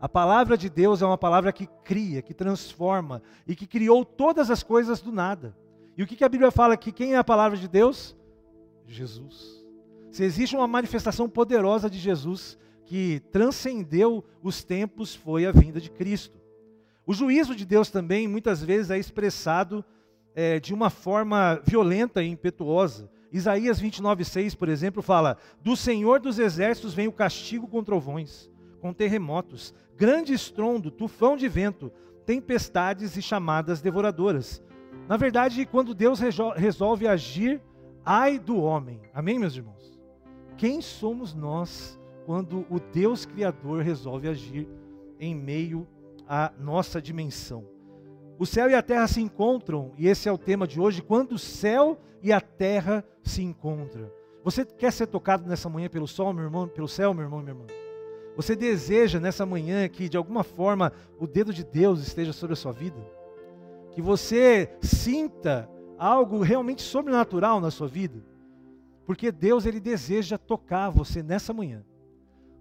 A 0.00 0.08
palavra 0.08 0.56
de 0.56 0.70
Deus 0.70 1.02
é 1.02 1.06
uma 1.06 1.18
palavra 1.18 1.52
que 1.52 1.66
cria, 1.84 2.22
que 2.22 2.32
transforma 2.32 3.22
e 3.46 3.54
que 3.54 3.66
criou 3.66 4.04
todas 4.04 4.50
as 4.50 4.62
coisas 4.62 5.00
do 5.00 5.12
nada. 5.12 5.54
E 5.96 6.02
o 6.02 6.06
que 6.06 6.24
a 6.24 6.28
Bíblia 6.28 6.50
fala 6.50 6.76
que 6.76 6.90
quem 6.90 7.12
é 7.12 7.18
a 7.18 7.24
palavra 7.24 7.58
de 7.58 7.68
Deus? 7.68 8.16
Jesus. 8.86 9.62
Se 10.10 10.24
existe 10.24 10.56
uma 10.56 10.66
manifestação 10.66 11.28
poderosa 11.28 11.90
de 11.90 11.98
Jesus 11.98 12.58
que 12.86 13.20
transcendeu 13.30 14.24
os 14.42 14.64
tempos, 14.64 15.14
foi 15.14 15.46
a 15.46 15.52
vinda 15.52 15.80
de 15.80 15.90
Cristo. 15.90 16.40
O 17.06 17.12
juízo 17.12 17.54
de 17.54 17.64
Deus 17.64 17.90
também 17.90 18.26
muitas 18.26 18.62
vezes 18.62 18.90
é 18.90 18.98
expressado 18.98 19.84
é, 20.34 20.58
de 20.58 20.74
uma 20.74 20.90
forma 20.90 21.60
violenta 21.64 22.22
e 22.22 22.28
impetuosa. 22.28 23.10
Isaías 23.30 23.80
29,6, 23.80 24.56
por 24.56 24.68
exemplo, 24.68 25.02
fala: 25.02 25.36
Do 25.62 25.76
Senhor 25.76 26.18
dos 26.18 26.38
exércitos 26.38 26.94
vem 26.94 27.06
o 27.06 27.12
castigo 27.12 27.68
com 27.68 27.84
trovões, 27.84 28.49
com 28.80 28.92
terremotos, 28.92 29.74
grande 29.96 30.32
estrondo, 30.32 30.90
tufão 30.90 31.36
de 31.36 31.46
vento, 31.48 31.92
tempestades 32.24 33.16
e 33.16 33.22
chamadas 33.22 33.80
devoradoras. 33.80 34.62
Na 35.08 35.16
verdade, 35.16 35.66
quando 35.66 35.94
Deus 35.94 36.20
resolve 36.56 37.06
agir, 37.06 37.60
ai 38.04 38.38
do 38.38 38.58
homem. 38.60 39.00
Amém, 39.12 39.38
meus 39.38 39.56
irmãos? 39.56 40.00
Quem 40.56 40.80
somos 40.80 41.34
nós 41.34 41.98
quando 42.26 42.66
o 42.70 42.78
Deus 42.78 43.26
Criador 43.26 43.82
resolve 43.82 44.28
agir 44.28 44.68
em 45.18 45.34
meio 45.34 45.86
à 46.28 46.52
nossa 46.58 47.00
dimensão? 47.00 47.64
O 48.38 48.46
céu 48.46 48.70
e 48.70 48.74
a 48.74 48.82
terra 48.82 49.06
se 49.06 49.20
encontram, 49.20 49.92
e 49.98 50.08
esse 50.08 50.28
é 50.28 50.32
o 50.32 50.38
tema 50.38 50.66
de 50.66 50.80
hoje, 50.80 51.02
quando 51.02 51.32
o 51.32 51.38
céu 51.38 52.00
e 52.22 52.32
a 52.32 52.40
terra 52.40 53.04
se 53.22 53.42
encontram. 53.42 54.10
Você 54.42 54.64
quer 54.64 54.90
ser 54.92 55.06
tocado 55.06 55.46
nessa 55.46 55.68
manhã 55.68 55.88
pelo 55.90 56.08
sol, 56.08 56.32
meu 56.32 56.44
irmão, 56.44 56.66
pelo 56.66 56.88
céu, 56.88 57.12
meu 57.12 57.24
irmão, 57.24 57.40
minha 57.40 57.50
irmã? 57.50 57.66
Você 58.36 58.54
deseja 58.54 59.18
nessa 59.18 59.44
manhã 59.44 59.88
que 59.88 60.08
de 60.08 60.16
alguma 60.16 60.42
forma 60.42 60.92
o 61.18 61.26
dedo 61.26 61.52
de 61.52 61.64
Deus 61.64 62.00
esteja 62.00 62.32
sobre 62.32 62.54
a 62.54 62.56
sua 62.56 62.72
vida? 62.72 62.98
Que 63.92 64.00
você 64.00 64.70
sinta 64.80 65.68
algo 65.98 66.40
realmente 66.42 66.82
sobrenatural 66.82 67.60
na 67.60 67.70
sua 67.70 67.88
vida? 67.88 68.24
Porque 69.04 69.32
Deus 69.32 69.66
ele 69.66 69.80
deseja 69.80 70.38
tocar 70.38 70.90
você 70.90 71.22
nessa 71.22 71.52
manhã. 71.52 71.84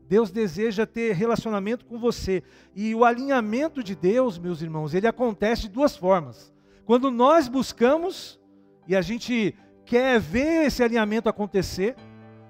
Deus 0.08 0.32
deseja 0.32 0.88
ter 0.88 1.14
relacionamento 1.14 1.86
com 1.86 2.00
você. 2.00 2.42
E 2.76 2.96
o 2.96 3.06
alinhamento 3.06 3.84
de 3.84 3.96
Deus, 3.96 4.40
meus 4.40 4.62
irmãos, 4.62 4.96
ele 4.96 5.06
acontece 5.06 5.64
de 5.64 5.70
duas 5.70 5.96
formas. 5.96 6.52
Quando 6.84 7.12
nós 7.12 7.48
buscamos 7.48 8.40
e 8.88 8.96
a 8.96 9.02
gente 9.02 9.56
quer 9.86 10.20
ver 10.20 10.66
esse 10.66 10.84
alinhamento 10.84 11.30
acontecer, 11.30 11.96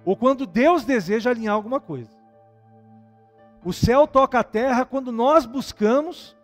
ou 0.06 0.16
quando 0.16 0.48
Deus 0.48 0.86
deseja 0.86 1.30
alinhar 1.30 1.54
alguma 1.54 1.82
coisa. 1.82 2.19
O 3.64 3.74
céu 3.74 4.08
toca 4.08 4.40
a 4.40 4.44
terra 4.44 4.86
quando 4.86 5.12
nós 5.12 5.46
buscamos 5.46 6.36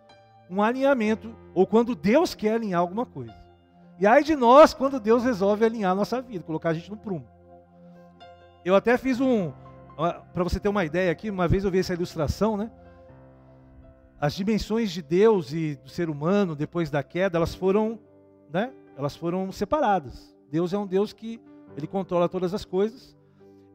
um 0.50 0.62
alinhamento, 0.62 1.34
ou 1.54 1.66
quando 1.66 1.94
Deus 1.94 2.34
quer 2.34 2.54
alinhar 2.54 2.80
alguma 2.80 3.04
coisa. 3.04 3.34
E 3.98 4.06
aí 4.06 4.22
de 4.22 4.36
nós 4.36 4.74
quando 4.74 5.00
Deus 5.00 5.24
resolve 5.24 5.64
alinhar 5.64 5.92
a 5.92 5.94
nossa 5.94 6.20
vida, 6.20 6.44
colocar 6.44 6.70
a 6.70 6.74
gente 6.74 6.90
no 6.90 6.96
prumo. 6.96 7.26
Eu 8.64 8.74
até 8.74 8.98
fiz 8.98 9.20
um, 9.20 9.52
para 10.34 10.44
você 10.44 10.60
ter 10.60 10.68
uma 10.68 10.84
ideia 10.84 11.10
aqui, 11.10 11.30
uma 11.30 11.48
vez 11.48 11.64
eu 11.64 11.70
vi 11.70 11.78
essa 11.78 11.94
ilustração, 11.94 12.56
né? 12.56 12.70
As 14.20 14.34
dimensões 14.34 14.90
de 14.90 15.02
Deus 15.02 15.52
e 15.52 15.76
do 15.76 15.88
ser 15.88 16.10
humano 16.10 16.54
depois 16.54 16.90
da 16.90 17.02
queda, 17.02 17.38
elas 17.38 17.54
foram, 17.54 17.98
né? 18.52 18.72
Elas 18.96 19.16
foram 19.16 19.50
separadas. 19.50 20.36
Deus 20.50 20.72
é 20.72 20.78
um 20.78 20.86
Deus 20.86 21.12
que 21.12 21.40
ele 21.76 21.86
controla 21.86 22.28
todas 22.28 22.54
as 22.54 22.64
coisas. 22.64 23.15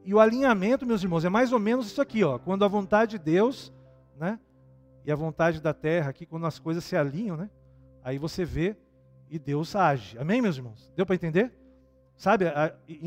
E 0.04 0.12
o 0.12 0.20
alinhamento, 0.20 0.86
meus 0.86 1.02
irmãos, 1.02 1.24
é 1.24 1.28
mais 1.28 1.52
ou 1.52 1.58
menos 1.58 1.86
isso 1.86 2.02
aqui, 2.02 2.24
ó. 2.24 2.38
Quando 2.38 2.64
a 2.64 2.68
vontade 2.68 3.12
de 3.12 3.18
Deus, 3.18 3.72
né? 4.18 4.38
E 5.04 5.12
a 5.12 5.16
vontade 5.16 5.60
da 5.60 5.72
terra 5.72 6.10
aqui, 6.10 6.26
quando 6.26 6.46
as 6.46 6.58
coisas 6.58 6.84
se 6.84 6.96
alinham, 6.96 7.36
né? 7.36 7.50
Aí 8.02 8.18
você 8.18 8.44
vê 8.44 8.76
e 9.30 9.38
Deus 9.38 9.74
age. 9.74 10.18
Amém, 10.18 10.42
meus 10.42 10.56
irmãos? 10.56 10.90
Deu 10.96 11.06
para 11.06 11.14
entender? 11.14 11.52
Sabe, 12.16 12.44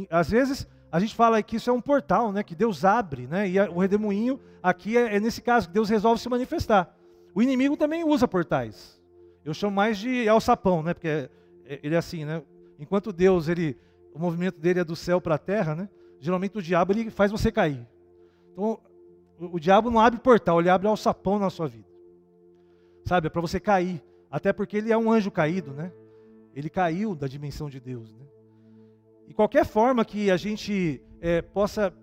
às 0.09 0.29
vezes 0.29 0.67
a 0.91 0.99
gente 0.99 1.13
fala 1.13 1.41
que 1.43 1.57
isso 1.57 1.69
é 1.69 1.73
um 1.73 1.81
portal, 1.81 2.31
né? 2.31 2.43
Que 2.43 2.55
Deus 2.55 2.85
abre, 2.85 3.27
né? 3.27 3.47
E 3.49 3.59
o 3.59 3.79
redemoinho 3.79 4.39
aqui 4.63 4.97
é, 4.97 5.15
é 5.15 5.19
nesse 5.19 5.41
caso 5.41 5.67
que 5.67 5.73
Deus 5.73 5.89
resolve 5.89 6.21
se 6.21 6.29
manifestar. 6.29 6.95
O 7.33 7.41
inimigo 7.41 7.75
também 7.75 8.03
usa 8.03 8.27
portais. 8.27 9.01
Eu 9.43 9.53
chamo 9.53 9.75
mais 9.75 9.97
de 9.97 10.27
alçapão, 10.27 10.81
né? 10.81 10.93
Porque 10.93 11.07
é, 11.07 11.29
é, 11.65 11.79
ele 11.83 11.95
é 11.95 11.97
assim, 11.97 12.23
né? 12.25 12.41
Enquanto 12.79 13.11
Deus, 13.11 13.47
ele, 13.47 13.77
o 14.13 14.19
movimento 14.19 14.59
dele 14.59 14.79
é 14.79 14.83
do 14.83 14.95
céu 14.95 15.19
para 15.19 15.35
a 15.35 15.37
terra, 15.37 15.75
né? 15.75 15.89
Geralmente 16.19 16.57
o 16.57 16.61
diabo 16.61 16.93
ele 16.93 17.09
faz 17.09 17.31
você 17.31 17.51
cair. 17.51 17.87
Então, 18.51 18.79
o, 19.39 19.59
diabo 19.59 19.91
não 19.91 19.99
abre 19.99 20.19
portal, 20.19 20.59
ele 20.59 20.69
abre 20.69 20.87
alçapão 20.87 21.37
na 21.37 21.49
sua 21.49 21.67
vida. 21.67 21.87
Sabe? 23.03 23.27
É 23.27 23.29
para 23.29 23.41
você 23.41 23.59
cair. 23.59 24.03
Até 24.31 24.53
porque 24.53 24.77
ele 24.77 24.91
é 24.91 24.97
um 24.97 25.11
anjo 25.11 25.29
caído, 25.29 25.71
né? 25.71 25.91
Ele 26.55 26.69
caiu 26.69 27.15
da 27.15 27.27
dimensão 27.27 27.69
de 27.69 27.79
Deus, 27.79 28.13
né? 28.13 28.25
E 29.27 29.33
qualquer 29.33 29.65
forma 29.65 30.05
que 30.05 30.31
a 30.31 30.37
gente 30.37 31.01
é, 31.19 31.41
possa 31.41 31.93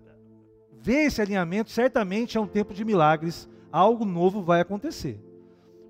ver 0.71 1.05
esse 1.05 1.21
alinhamento, 1.21 1.71
certamente 1.71 2.37
é 2.37 2.41
um 2.41 2.47
tempo 2.47 2.73
de 2.73 2.83
milagres, 2.83 3.49
algo 3.71 4.05
novo 4.05 4.41
vai 4.41 4.61
acontecer. 4.61 5.19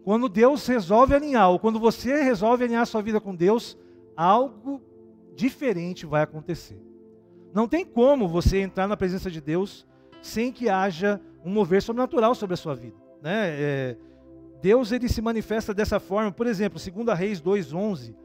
Quando 0.03 0.29
Deus 0.29 0.67
resolve 0.67 1.15
alinhar, 1.15 1.49
ou 1.49 1.59
quando 1.59 1.79
você 1.79 2.23
resolve 2.23 2.63
alinhar 2.63 2.85
sua 2.85 3.01
vida 3.01 3.19
com 3.19 3.35
Deus, 3.35 3.77
algo 4.15 4.81
diferente 5.35 6.05
vai 6.05 6.21
acontecer. 6.21 6.79
Não 7.53 7.67
tem 7.67 7.86
como 7.86 8.27
você 8.27 8.60
entrar 8.60 8.88
na 8.88 8.98
presença 8.98 9.29
de 9.29 9.39
Deus 9.39 9.86
sem 10.22 10.51
que 10.51 10.69
haja 10.69 11.22
um 11.45 11.51
mover 11.51 11.81
sobrenatural 11.81 12.33
sobre 12.33 12.55
a 12.55 12.57
sua 12.57 12.74
vida. 12.75 12.98
Né? 13.22 13.50
É, 13.50 13.98
Deus 14.62 14.91
ele 14.91 15.07
se 15.07 15.22
manifesta 15.22 15.74
dessa 15.74 16.00
forma, 16.00 16.31
por 16.31 16.48
exemplo, 16.48 16.79
2 16.79 17.17
Reis 17.17 17.41
2,11, 17.41 18.15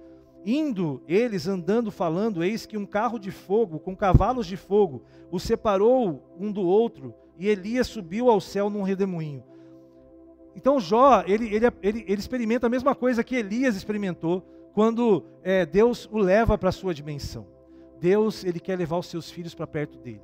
Indo 0.47 1.03
eles 1.07 1.47
andando 1.47 1.91
falando, 1.91 2.45
eis 2.45 2.65
que 2.65 2.79
um 2.79 2.87
carro 2.87 3.19
de 3.19 3.31
fogo 3.31 3.79
com 3.79 3.95
cavalos 3.95 4.47
de 4.47 4.57
fogo 4.57 5.03
os 5.31 5.43
separou 5.43 6.23
um 6.39 6.51
do 6.51 6.63
outro, 6.63 7.15
e 7.37 7.49
Elias 7.49 7.89
subiu 7.89 8.31
ao 8.31 8.41
céu 8.41 8.71
num 8.71 8.83
redemoinho. 8.83 9.43
Então 10.55 10.81
Jó, 10.81 11.23
ele, 11.27 11.55
ele, 11.55 11.67
ele, 11.83 12.05
ele 12.07 12.21
experimenta 12.21 12.67
a 12.67 12.71
mesma 12.71 12.95
coisa 12.95 13.23
que 13.23 13.37
Elias 13.37 13.77
experimentou 13.77 14.43
quando 14.73 15.25
é, 15.43 15.67
Deus 15.67 16.09
o 16.11 16.19
leva 16.19 16.57
para 16.57 16.69
a 16.69 16.73
sua 16.73 16.95
dimensão. 16.95 17.58
Deus, 18.01 18.45
ele 18.45 18.61
quer 18.61 18.77
levar 18.77 18.99
os 18.99 19.07
seus 19.07 19.31
filhos 19.31 19.55
para 19.55 19.67
perto 19.67 19.99
dele. 19.99 20.23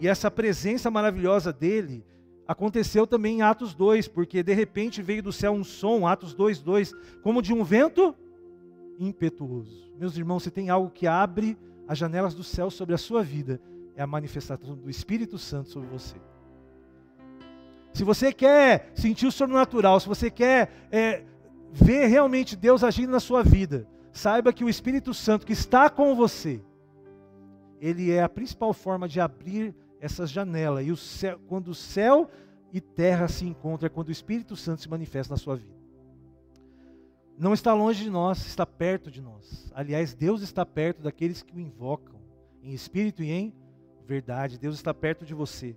E 0.00 0.08
essa 0.08 0.30
presença 0.30 0.90
maravilhosa 0.90 1.52
dele 1.52 2.04
aconteceu 2.46 3.06
também 3.06 3.38
em 3.38 3.42
Atos 3.42 3.74
2, 3.74 4.08
porque 4.08 4.42
de 4.42 4.54
repente 4.54 5.02
veio 5.02 5.22
do 5.22 5.32
céu 5.32 5.52
um 5.52 5.64
som, 5.64 6.06
Atos 6.06 6.34
2, 6.34 6.60
2, 6.60 6.92
como 7.22 7.42
de 7.42 7.52
um 7.52 7.64
vento 7.64 8.14
impetuoso. 8.98 9.92
Meus 9.98 10.16
irmãos, 10.16 10.42
se 10.42 10.50
tem 10.50 10.70
algo 10.70 10.90
que 10.90 11.06
abre 11.06 11.58
as 11.88 11.98
janelas 11.98 12.34
do 12.34 12.44
céu 12.44 12.70
sobre 12.70 12.94
a 12.94 12.98
sua 12.98 13.22
vida, 13.22 13.60
é 13.96 14.02
a 14.02 14.06
manifestação 14.06 14.76
do 14.76 14.90
Espírito 14.90 15.38
Santo 15.38 15.70
sobre 15.70 15.88
você. 15.88 16.16
Se 17.92 18.04
você 18.04 18.32
quer 18.32 18.90
sentir 18.94 19.26
o 19.26 19.32
sobrenatural, 19.32 19.98
se 19.98 20.06
você 20.06 20.30
quer 20.30 20.86
é, 20.92 21.24
ver 21.72 22.06
realmente 22.06 22.54
Deus 22.54 22.84
agindo 22.84 23.10
na 23.10 23.20
sua 23.20 23.42
vida, 23.42 23.88
saiba 24.12 24.52
que 24.52 24.64
o 24.64 24.68
Espírito 24.68 25.14
Santo 25.14 25.46
que 25.46 25.54
está 25.54 25.88
com 25.88 26.14
você, 26.14 26.60
ele 27.80 28.10
é 28.10 28.22
a 28.22 28.28
principal 28.28 28.72
forma 28.72 29.08
de 29.08 29.20
abrir 29.20 29.74
essas 30.00 30.30
janelas. 30.30 30.86
E 30.86 30.90
o 30.90 30.96
céu, 30.96 31.38
quando 31.46 31.68
o 31.68 31.74
céu 31.74 32.30
e 32.72 32.80
terra 32.80 33.28
se 33.28 33.44
encontram, 33.44 33.86
é 33.86 33.90
quando 33.90 34.08
o 34.08 34.12
Espírito 34.12 34.56
Santo 34.56 34.82
se 34.82 34.88
manifesta 34.88 35.34
na 35.34 35.38
sua 35.38 35.56
vida 35.56 35.76
não 37.38 37.52
está 37.52 37.74
longe 37.74 38.02
de 38.02 38.10
nós, 38.10 38.46
está 38.46 38.64
perto 38.64 39.10
de 39.10 39.20
nós. 39.20 39.70
Aliás, 39.74 40.14
Deus 40.14 40.40
está 40.40 40.64
perto 40.64 41.02
daqueles 41.02 41.42
que 41.42 41.54
o 41.54 41.60
invocam, 41.60 42.16
em 42.62 42.72
espírito 42.72 43.22
e 43.22 43.30
em 43.30 43.54
verdade. 44.06 44.58
Deus 44.58 44.76
está 44.76 44.94
perto 44.94 45.24
de 45.24 45.34
você. 45.34 45.76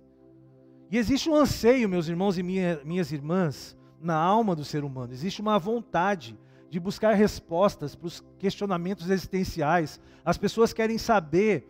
E 0.90 0.96
existe 0.96 1.28
um 1.28 1.34
anseio, 1.34 1.88
meus 1.88 2.08
irmãos 2.08 2.38
e 2.38 2.42
minha, 2.42 2.80
minhas 2.84 3.12
irmãs, 3.12 3.76
na 4.00 4.16
alma 4.16 4.56
do 4.56 4.64
ser 4.64 4.84
humano. 4.84 5.12
Existe 5.12 5.40
uma 5.40 5.58
vontade 5.58 6.38
de 6.70 6.80
buscar 6.80 7.12
respostas 7.14 7.94
para 7.94 8.06
os 8.06 8.24
questionamentos 8.38 9.10
existenciais. 9.10 10.00
As 10.24 10.38
pessoas 10.38 10.72
querem 10.72 10.98
saber 10.98 11.68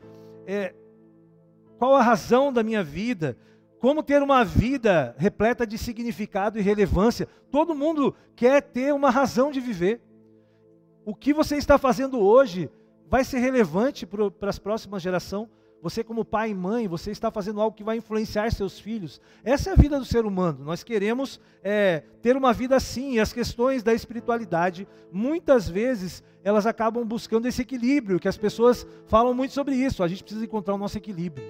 é, 0.51 0.75
qual 1.79 1.95
a 1.95 2.03
razão 2.03 2.53
da 2.53 2.65
minha 2.65 2.83
vida, 2.83 3.39
como 3.79 4.03
ter 4.03 4.21
uma 4.21 4.45
vida 4.45 5.15
repleta 5.17 5.65
de 5.65 5.79
significado 5.79 6.59
e 6.59 6.63
relevância. 6.63 7.29
Todo 7.53 7.75
mundo 7.75 8.15
quer 8.35 8.61
ter 8.61 8.93
uma 8.93 9.11
razão 9.11 9.53
de 9.53 9.61
viver. 9.61 10.03
O 11.05 11.15
que 11.15 11.33
você 11.33 11.57
está 11.57 11.79
fazendo 11.79 12.19
hoje 12.19 12.69
vai 13.07 13.23
ser 13.23 13.39
relevante 13.39 14.05
para 14.05 14.51
as 14.51 14.59
próximas 14.59 15.01
gerações. 15.01 15.49
Você, 15.83 16.05
como 16.05 16.25
pai 16.25 16.51
e 16.51 16.55
mãe, 16.55 16.87
você 16.87 17.11
está 17.11 17.31
fazendo 17.31 17.61
algo 17.61 17.77
que 17.77 17.83
vai 17.83 17.97
influenciar 17.97 18.53
seus 18.53 18.79
filhos. 18.79 19.21
Essa 19.43 19.71
é 19.71 19.73
a 19.73 19.77
vida 19.77 19.99
do 19.99 20.05
ser 20.05 20.27
humano. 20.27 20.63
Nós 20.63 20.83
queremos 20.83 21.41
é, 21.63 22.03
ter 22.21 22.37
uma 22.37 22.53
vida 22.53 22.77
assim. 22.77 23.15
E 23.15 23.21
as 23.21 23.33
questões 23.33 23.83
da 23.83 23.95
espiritualidade, 23.95 24.87
muitas 25.11 25.69
vezes, 25.69 26.23
elas 26.45 26.67
acabam 26.67 27.07
buscando 27.07 27.47
esse 27.47 27.63
equilíbrio, 27.63 28.21
que 28.21 28.29
as 28.29 28.37
pessoas 28.37 28.87
falam 29.07 29.33
muito 29.33 29.55
sobre 29.55 29.75
isso. 29.75 30.03
A 30.03 30.09
gente 30.09 30.23
precisa 30.23 30.45
encontrar 30.45 30.75
o 30.75 30.79
nosso 30.79 30.99
equilíbrio. 30.99 31.47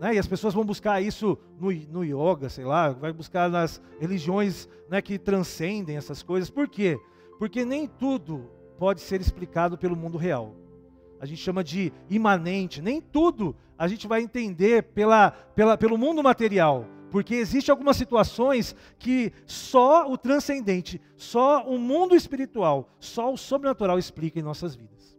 Né? 0.00 0.16
E 0.16 0.18
as 0.18 0.26
pessoas 0.26 0.52
vão 0.52 0.64
buscar 0.64 1.00
isso 1.00 1.38
no, 1.60 1.72
no 1.72 2.04
yoga, 2.04 2.48
sei 2.48 2.64
lá, 2.64 2.90
vai 2.90 3.12
buscar 3.12 3.48
nas 3.48 3.80
religiões 4.00 4.68
né, 4.90 5.00
que 5.00 5.16
transcendem 5.16 5.96
essas 5.96 6.24
coisas. 6.24 6.50
Por 6.50 6.68
quê? 6.68 6.98
Porque 7.38 7.64
nem 7.64 7.86
tudo 7.86 8.50
pode 8.78 9.00
ser 9.00 9.20
explicado 9.20 9.78
pelo 9.78 9.96
mundo 9.96 10.18
real 10.18 10.65
a 11.20 11.26
gente 11.26 11.40
chama 11.40 11.62
de 11.62 11.92
imanente. 12.08 12.82
Nem 12.82 13.00
tudo 13.00 13.56
a 13.78 13.86
gente 13.88 14.06
vai 14.06 14.22
entender 14.22 14.82
pela, 14.82 15.30
pela, 15.30 15.76
pelo 15.76 15.98
mundo 15.98 16.22
material, 16.22 16.86
porque 17.10 17.34
existem 17.34 17.72
algumas 17.72 17.96
situações 17.96 18.74
que 18.98 19.32
só 19.46 20.10
o 20.10 20.16
transcendente, 20.16 21.00
só 21.16 21.64
o 21.66 21.78
mundo 21.78 22.14
espiritual, 22.14 22.88
só 22.98 23.32
o 23.32 23.36
sobrenatural 23.36 23.98
explica 23.98 24.38
em 24.38 24.42
nossas 24.42 24.74
vidas. 24.74 25.16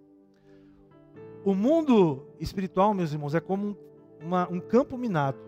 O 1.45 1.55
mundo 1.55 2.27
espiritual, 2.39 2.93
meus 2.93 3.13
irmãos, 3.13 3.33
é 3.33 3.39
como 3.39 3.77
uma, 4.21 4.51
um 4.51 4.59
campo 4.59 4.97
minado. 4.97 5.39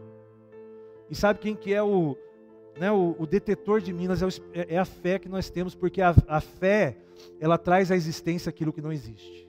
E 1.09 1.15
sabe 1.15 1.39
quem 1.39 1.55
que 1.55 1.73
é 1.73 1.83
o, 1.83 2.15
né, 2.79 2.91
o, 2.91 3.15
o 3.19 3.25
detetor 3.25 3.81
de 3.81 3.91
minas? 3.91 4.21
É, 4.21 4.25
o, 4.25 4.29
é, 4.53 4.77
a 4.77 4.85
fé 4.85 5.19
que 5.19 5.27
nós 5.27 5.49
temos, 5.49 5.75
porque 5.75 6.01
a, 6.01 6.15
a 6.27 6.39
fé, 6.39 6.97
ela 7.39 7.57
traz 7.57 7.91
à 7.91 7.95
existência 7.95 8.49
aquilo 8.49 8.71
que 8.71 8.81
não 8.81 8.93
existe. 8.93 9.48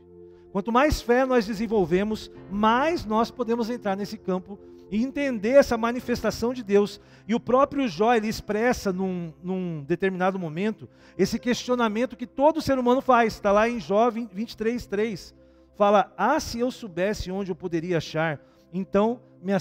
Quanto 0.53 0.73
mais 0.73 1.01
fé 1.01 1.25
nós 1.25 1.47
desenvolvemos, 1.47 2.31
mais 2.51 3.05
nós 3.05 3.31
podemos 3.31 3.71
entrar 3.71 3.97
nesse 3.97 4.19
campo 4.19 4.59
e 4.91 5.03
entender 5.03 5.51
essa 5.51 5.79
manifestação 5.79 6.53
de 6.53 6.65
Deus. 6.65 7.01
E 7.29 7.35
o 7.35 7.41
próprio 7.41 7.87
Jó, 7.87 8.13
ele 8.13 8.27
expressa 8.27 8.93
num, 8.93 9.33
num 9.43 9.85
determinado 9.85 10.39
momento 10.39 10.89
esse 11.17 11.39
questionamento 11.39 12.17
que 12.17 12.27
todo 12.27 12.61
ser 12.61 12.79
humano 12.79 13.01
faz. 13.01 13.35
Está 13.35 13.53
lá 13.53 13.69
em 13.69 13.79
Jó 13.79 14.11
23, 14.11 14.85
3. 14.87 15.35
Fala, 15.77 16.13
ah, 16.17 16.41
se 16.41 16.59
eu 16.59 16.71
soubesse 16.71 17.31
onde 17.31 17.53
eu 17.53 17.57
poderia 17.57 17.99
achar, 17.99 18.41
então 18.73 19.21
me, 19.41 19.53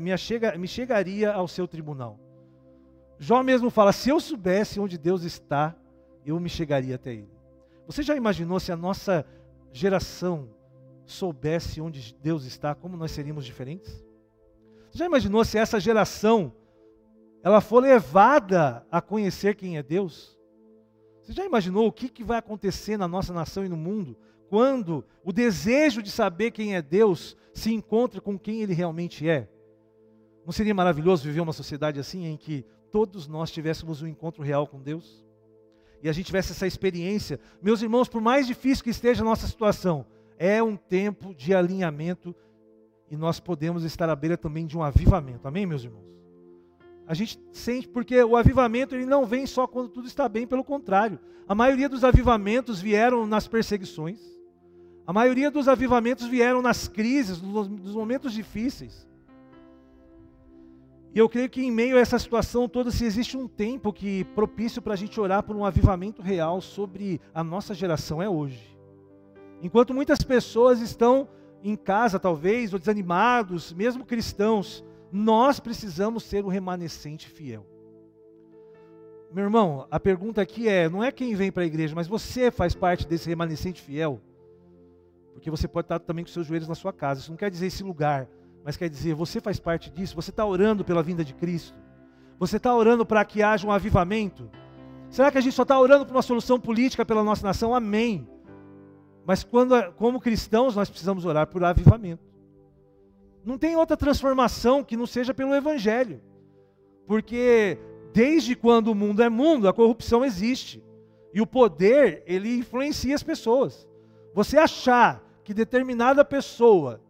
me, 0.00 0.12
achega, 0.12 0.56
me 0.58 0.68
chegaria 0.68 1.32
ao 1.32 1.48
seu 1.48 1.66
tribunal. 1.66 2.18
Jó 3.18 3.42
mesmo 3.42 3.70
fala, 3.70 3.92
se 3.92 4.10
eu 4.10 4.20
soubesse 4.20 4.78
onde 4.78 4.98
Deus 4.98 5.24
está, 5.24 5.74
eu 6.24 6.38
me 6.38 6.48
chegaria 6.48 6.94
até 6.94 7.14
ele. 7.14 7.38
Você 7.86 8.02
já 8.02 8.14
imaginou 8.14 8.60
se 8.60 8.70
a 8.70 8.76
nossa 8.76 9.24
geração 9.78 10.50
soubesse 11.06 11.80
onde 11.80 12.14
Deus 12.20 12.44
está, 12.44 12.74
como 12.74 12.96
nós 12.96 13.12
seríamos 13.12 13.46
diferentes? 13.46 14.04
Você 14.90 14.98
já 14.98 15.06
imaginou 15.06 15.44
se 15.44 15.56
essa 15.56 15.78
geração 15.78 16.52
ela 17.42 17.60
for 17.60 17.80
levada 17.80 18.84
a 18.90 19.00
conhecer 19.00 19.54
quem 19.54 19.78
é 19.78 19.82
Deus? 19.82 20.36
Você 21.22 21.32
já 21.32 21.44
imaginou 21.44 21.86
o 21.86 21.92
que, 21.92 22.08
que 22.08 22.24
vai 22.24 22.38
acontecer 22.38 22.96
na 22.96 23.06
nossa 23.06 23.32
nação 23.32 23.64
e 23.64 23.68
no 23.68 23.76
mundo 23.76 24.16
quando 24.48 25.04
o 25.22 25.32
desejo 25.32 26.02
de 26.02 26.10
saber 26.10 26.50
quem 26.50 26.74
é 26.74 26.82
Deus 26.82 27.36
se 27.52 27.72
encontra 27.72 28.20
com 28.20 28.38
quem 28.38 28.62
Ele 28.62 28.74
realmente 28.74 29.28
é? 29.28 29.48
Não 30.44 30.52
seria 30.52 30.74
maravilhoso 30.74 31.24
viver 31.24 31.40
uma 31.40 31.52
sociedade 31.52 32.00
assim 32.00 32.24
em 32.24 32.36
que 32.36 32.64
todos 32.90 33.28
nós 33.28 33.50
tivéssemos 33.50 34.02
um 34.02 34.06
encontro 34.06 34.42
real 34.42 34.66
com 34.66 34.80
Deus? 34.80 35.27
E 36.02 36.08
a 36.08 36.12
gente 36.12 36.26
tivesse 36.26 36.52
essa 36.52 36.66
experiência, 36.66 37.40
meus 37.62 37.82
irmãos, 37.82 38.08
por 38.08 38.20
mais 38.20 38.46
difícil 38.46 38.84
que 38.84 38.90
esteja 38.90 39.22
a 39.22 39.24
nossa 39.24 39.46
situação, 39.46 40.06
é 40.38 40.62
um 40.62 40.76
tempo 40.76 41.34
de 41.34 41.54
alinhamento 41.54 42.34
e 43.10 43.16
nós 43.16 43.40
podemos 43.40 43.84
estar 43.84 44.08
à 44.08 44.14
beira 44.14 44.36
também 44.36 44.66
de 44.66 44.76
um 44.76 44.82
avivamento. 44.82 45.48
Amém, 45.48 45.66
meus 45.66 45.82
irmãos? 45.82 46.06
A 47.06 47.14
gente 47.14 47.40
sente 47.52 47.88
porque 47.88 48.22
o 48.22 48.36
avivamento 48.36 48.94
ele 48.94 49.06
não 49.06 49.24
vem 49.24 49.46
só 49.46 49.66
quando 49.66 49.88
tudo 49.88 50.06
está 50.06 50.28
bem, 50.28 50.46
pelo 50.46 50.62
contrário. 50.62 51.18
A 51.48 51.54
maioria 51.54 51.88
dos 51.88 52.04
avivamentos 52.04 52.80
vieram 52.80 53.26
nas 53.26 53.48
perseguições. 53.48 54.20
A 55.06 55.12
maioria 55.12 55.50
dos 55.50 55.68
avivamentos 55.68 56.26
vieram 56.26 56.60
nas 56.60 56.86
crises, 56.86 57.40
nos 57.40 57.94
momentos 57.94 58.34
difíceis. 58.34 59.07
E 61.14 61.18
eu 61.18 61.28
creio 61.28 61.48
que 61.48 61.62
em 61.62 61.70
meio 61.70 61.96
a 61.96 62.00
essa 62.00 62.18
situação 62.18 62.68
toda, 62.68 62.90
se 62.90 63.04
existe 63.04 63.36
um 63.36 63.48
tempo 63.48 63.92
que 63.92 64.24
propício 64.24 64.82
para 64.82 64.92
a 64.92 64.96
gente 64.96 65.18
orar 65.20 65.42
por 65.42 65.56
um 65.56 65.64
avivamento 65.64 66.20
real 66.20 66.60
sobre 66.60 67.20
a 67.34 67.42
nossa 67.42 67.74
geração, 67.74 68.22
é 68.22 68.28
hoje. 68.28 68.76
Enquanto 69.62 69.94
muitas 69.94 70.22
pessoas 70.22 70.80
estão 70.80 71.28
em 71.62 71.74
casa, 71.74 72.18
talvez, 72.18 72.72
ou 72.72 72.78
desanimados, 72.78 73.72
mesmo 73.72 74.04
cristãos, 74.04 74.84
nós 75.10 75.58
precisamos 75.58 76.22
ser 76.22 76.44
o 76.44 76.48
remanescente 76.48 77.28
fiel. 77.28 77.66
Meu 79.32 79.44
irmão, 79.44 79.86
a 79.90 79.98
pergunta 79.98 80.40
aqui 80.40 80.68
é: 80.68 80.88
não 80.88 81.02
é 81.02 81.10
quem 81.10 81.34
vem 81.34 81.50
para 81.50 81.62
a 81.62 81.66
igreja, 81.66 81.94
mas 81.94 82.06
você 82.06 82.50
faz 82.50 82.74
parte 82.74 83.06
desse 83.06 83.28
remanescente 83.28 83.82
fiel? 83.82 84.20
Porque 85.32 85.50
você 85.50 85.68
pode 85.68 85.86
estar 85.86 85.98
também 85.98 86.24
com 86.24 86.30
seus 86.30 86.46
joelhos 86.46 86.68
na 86.68 86.74
sua 86.74 86.92
casa. 86.92 87.20
Isso 87.20 87.30
não 87.30 87.36
quer 87.36 87.50
dizer 87.50 87.66
esse 87.66 87.82
lugar, 87.82 88.28
mas 88.68 88.76
quer 88.76 88.90
dizer, 88.90 89.14
você 89.14 89.40
faz 89.40 89.58
parte 89.58 89.88
disso, 89.88 90.14
você 90.14 90.28
está 90.28 90.44
orando 90.44 90.84
pela 90.84 91.02
vinda 91.02 91.24
de 91.24 91.32
Cristo, 91.32 91.74
você 92.38 92.58
está 92.58 92.76
orando 92.76 93.06
para 93.06 93.24
que 93.24 93.42
haja 93.42 93.66
um 93.66 93.72
avivamento. 93.72 94.50
Será 95.08 95.30
que 95.32 95.38
a 95.38 95.40
gente 95.40 95.54
só 95.54 95.62
está 95.62 95.80
orando 95.80 96.04
por 96.04 96.14
uma 96.14 96.20
solução 96.20 96.60
política 96.60 97.02
pela 97.02 97.24
nossa 97.24 97.46
nação? 97.46 97.74
Amém. 97.74 98.28
Mas 99.24 99.42
quando, 99.42 99.72
como 99.92 100.20
cristãos, 100.20 100.76
nós 100.76 100.90
precisamos 100.90 101.24
orar 101.24 101.46
por 101.46 101.64
avivamento. 101.64 102.22
Não 103.42 103.56
tem 103.56 103.74
outra 103.74 103.96
transformação 103.96 104.84
que 104.84 104.98
não 104.98 105.06
seja 105.06 105.32
pelo 105.32 105.54
Evangelho. 105.54 106.20
Porque 107.06 107.78
desde 108.12 108.54
quando 108.54 108.88
o 108.88 108.94
mundo 108.94 109.22
é 109.22 109.30
mundo, 109.30 109.66
a 109.66 109.72
corrupção 109.72 110.22
existe. 110.22 110.84
E 111.32 111.40
o 111.40 111.46
poder, 111.46 112.22
ele 112.26 112.58
influencia 112.58 113.14
as 113.14 113.22
pessoas. 113.22 113.88
Você 114.34 114.58
achar 114.58 115.24
que 115.42 115.54
determinada 115.54 116.22
pessoa 116.22 117.00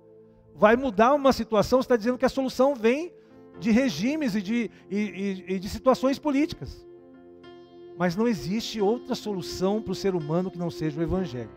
vai 0.58 0.74
mudar 0.74 1.14
uma 1.14 1.32
situação, 1.32 1.78
você 1.78 1.84
está 1.84 1.96
dizendo 1.96 2.18
que 2.18 2.24
a 2.24 2.28
solução 2.28 2.74
vem 2.74 3.12
de 3.60 3.70
regimes 3.70 4.34
e 4.34 4.42
de, 4.42 4.70
e, 4.90 4.98
e, 4.98 5.54
e 5.54 5.58
de 5.58 5.68
situações 5.68 6.18
políticas. 6.18 6.84
Mas 7.96 8.16
não 8.16 8.26
existe 8.26 8.80
outra 8.80 9.14
solução 9.14 9.80
para 9.80 9.92
o 9.92 9.94
ser 9.94 10.16
humano 10.16 10.50
que 10.50 10.58
não 10.58 10.70
seja 10.70 10.98
o 10.98 11.02
Evangelho. 11.02 11.50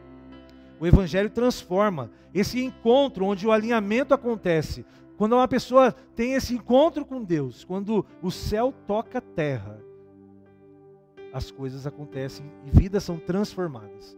O 0.79 0.85
Evangelho 0.85 1.29
transforma 1.31 2.11
esse 2.33 2.63
encontro 2.63 3.25
onde 3.25 3.45
o 3.45 3.51
alinhamento 3.51 4.13
acontece. 4.13 4.85
Quando 5.17 5.33
uma 5.33 5.47
pessoa 5.47 5.91
tem 6.15 6.33
esse 6.33 6.53
encontro 6.53 7.03
com 7.03 7.23
Deus, 7.23 7.63
quando 7.63 8.05
o 8.21 8.29
céu 8.29 8.73
toca 8.85 9.17
a 9.17 9.21
terra, 9.21 9.79
as 11.33 11.49
coisas 11.49 11.87
acontecem 11.87 12.45
e 12.65 12.69
vidas 12.71 13.03
são 13.03 13.17
transformadas. 13.17 14.15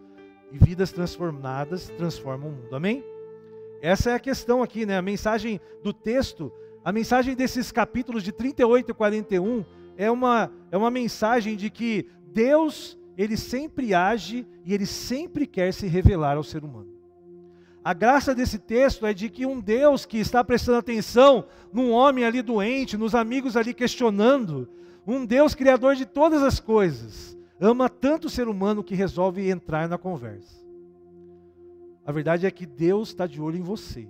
E 0.51 0.57
vidas 0.57 0.91
transformadas 0.91 1.89
transformam 1.97 2.49
o 2.49 2.51
mundo. 2.51 2.75
Amém? 2.75 3.12
Essa 3.83 4.11
é 4.11 4.13
a 4.13 4.19
questão 4.19 4.63
aqui, 4.63 4.85
né? 4.85 4.97
A 4.97 5.01
mensagem 5.01 5.59
do 5.83 5.91
texto, 5.91 6.49
a 6.85 6.91
mensagem 6.93 7.35
desses 7.35 7.69
capítulos 7.69 8.23
de 8.23 8.31
38 8.31 8.91
e 8.91 8.93
41 8.93 9.65
é 9.97 10.09
uma, 10.09 10.49
é 10.71 10.77
uma 10.77 10.89
mensagem 10.89 11.57
de 11.57 11.69
que 11.69 12.07
Deus, 12.31 12.97
ele 13.17 13.35
sempre 13.35 13.93
age 13.93 14.47
e 14.63 14.73
ele 14.73 14.85
sempre 14.85 15.45
quer 15.45 15.73
se 15.73 15.85
revelar 15.85 16.37
ao 16.37 16.45
ser 16.45 16.63
humano. 16.63 16.93
A 17.83 17.93
graça 17.93 18.33
desse 18.33 18.57
texto 18.57 19.05
é 19.05 19.13
de 19.13 19.29
que 19.29 19.45
um 19.45 19.59
Deus 19.59 20.05
que 20.05 20.17
está 20.17 20.41
prestando 20.45 20.77
atenção 20.77 21.45
num 21.73 21.91
homem 21.91 22.23
ali 22.23 22.41
doente, 22.41 22.95
nos 22.95 23.13
amigos 23.13 23.57
ali 23.57 23.73
questionando, 23.73 24.65
um 25.05 25.25
Deus 25.25 25.53
criador 25.53 25.95
de 25.95 26.05
todas 26.05 26.41
as 26.41 26.57
coisas, 26.57 27.37
ama 27.59 27.89
tanto 27.89 28.27
o 28.27 28.29
ser 28.29 28.47
humano 28.47 28.81
que 28.81 28.95
resolve 28.95 29.49
entrar 29.49 29.89
na 29.89 29.97
conversa. 29.97 30.62
A 32.05 32.11
verdade 32.11 32.45
é 32.45 32.51
que 32.51 32.65
Deus 32.65 33.09
está 33.09 33.25
de 33.25 33.41
olho 33.41 33.57
em 33.57 33.61
você. 33.61 34.07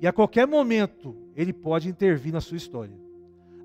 E 0.00 0.06
a 0.06 0.12
qualquer 0.12 0.46
momento, 0.46 1.16
Ele 1.34 1.52
pode 1.52 1.88
intervir 1.88 2.32
na 2.32 2.40
sua 2.40 2.56
história. 2.56 2.94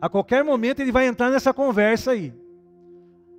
A 0.02 0.10
qualquer 0.10 0.44
momento, 0.44 0.82
Ele 0.82 0.92
vai 0.92 1.08
entrar 1.08 1.30
nessa 1.30 1.54
conversa 1.54 2.12
aí. 2.12 2.34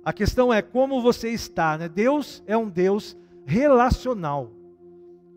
A 0.03 0.13
questão 0.13 0.53
é 0.53 0.61
como 0.61 1.01
você 1.01 1.29
está. 1.29 1.77
Né? 1.77 1.89
Deus 1.89 2.43
é 2.47 2.57
um 2.57 2.69
Deus 2.69 3.17
relacional. 3.45 4.51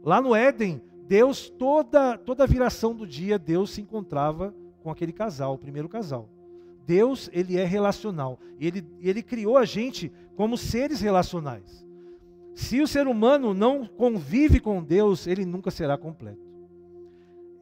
Lá 0.03 0.21
no 0.21 0.35
Éden, 0.35 0.81
Deus, 1.07 1.49
toda, 1.51 2.16
toda 2.18 2.44
a 2.44 2.47
viração 2.47 2.94
do 2.94 3.07
dia, 3.07 3.38
Deus 3.38 3.71
se 3.71 3.81
encontrava 3.81 4.55
com 4.83 4.90
aquele 4.90 5.12
casal, 5.12 5.55
o 5.55 5.59
primeiro 5.59 5.88
casal. 5.88 6.29
Deus, 6.87 7.29
ele 7.33 7.59
é 7.59 7.64
relacional. 7.64 8.38
Ele, 8.59 8.85
ele 9.01 9.23
criou 9.23 9.59
a 9.59 9.64
gente 9.64 10.12
como 10.37 10.57
seres 10.57 11.01
relacionais. 11.01 11.87
Se 12.59 12.81
o 12.81 12.88
ser 12.88 13.07
humano 13.07 13.55
não 13.55 13.87
convive 13.87 14.59
com 14.59 14.83
Deus, 14.83 15.29
ele 15.29 15.47
nunca 15.47 15.71
será 15.71 15.97
completo. 15.97 16.44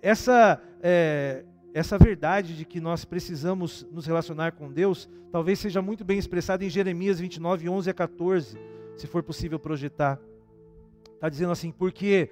Essa, 0.01 0.59
é, 0.83 1.45
essa 1.75 1.99
verdade 1.99 2.57
de 2.57 2.65
que 2.65 2.81
nós 2.81 3.05
precisamos 3.05 3.87
nos 3.93 4.07
relacionar 4.07 4.53
com 4.53 4.73
Deus, 4.73 5.07
talvez 5.31 5.59
seja 5.59 5.83
muito 5.83 6.03
bem 6.03 6.19
expressada 6.19 6.65
em 6.65 6.71
Jeremias 6.71 7.21
29, 7.21 7.69
11 7.69 7.91
a 7.91 7.93
14, 7.93 8.59
se 8.97 9.07
for 9.07 9.23
possível 9.23 9.59
projetar. 9.59 10.19
Está 11.13 11.29
dizendo 11.29 11.53
assim: 11.53 11.71
Porque 11.71 12.31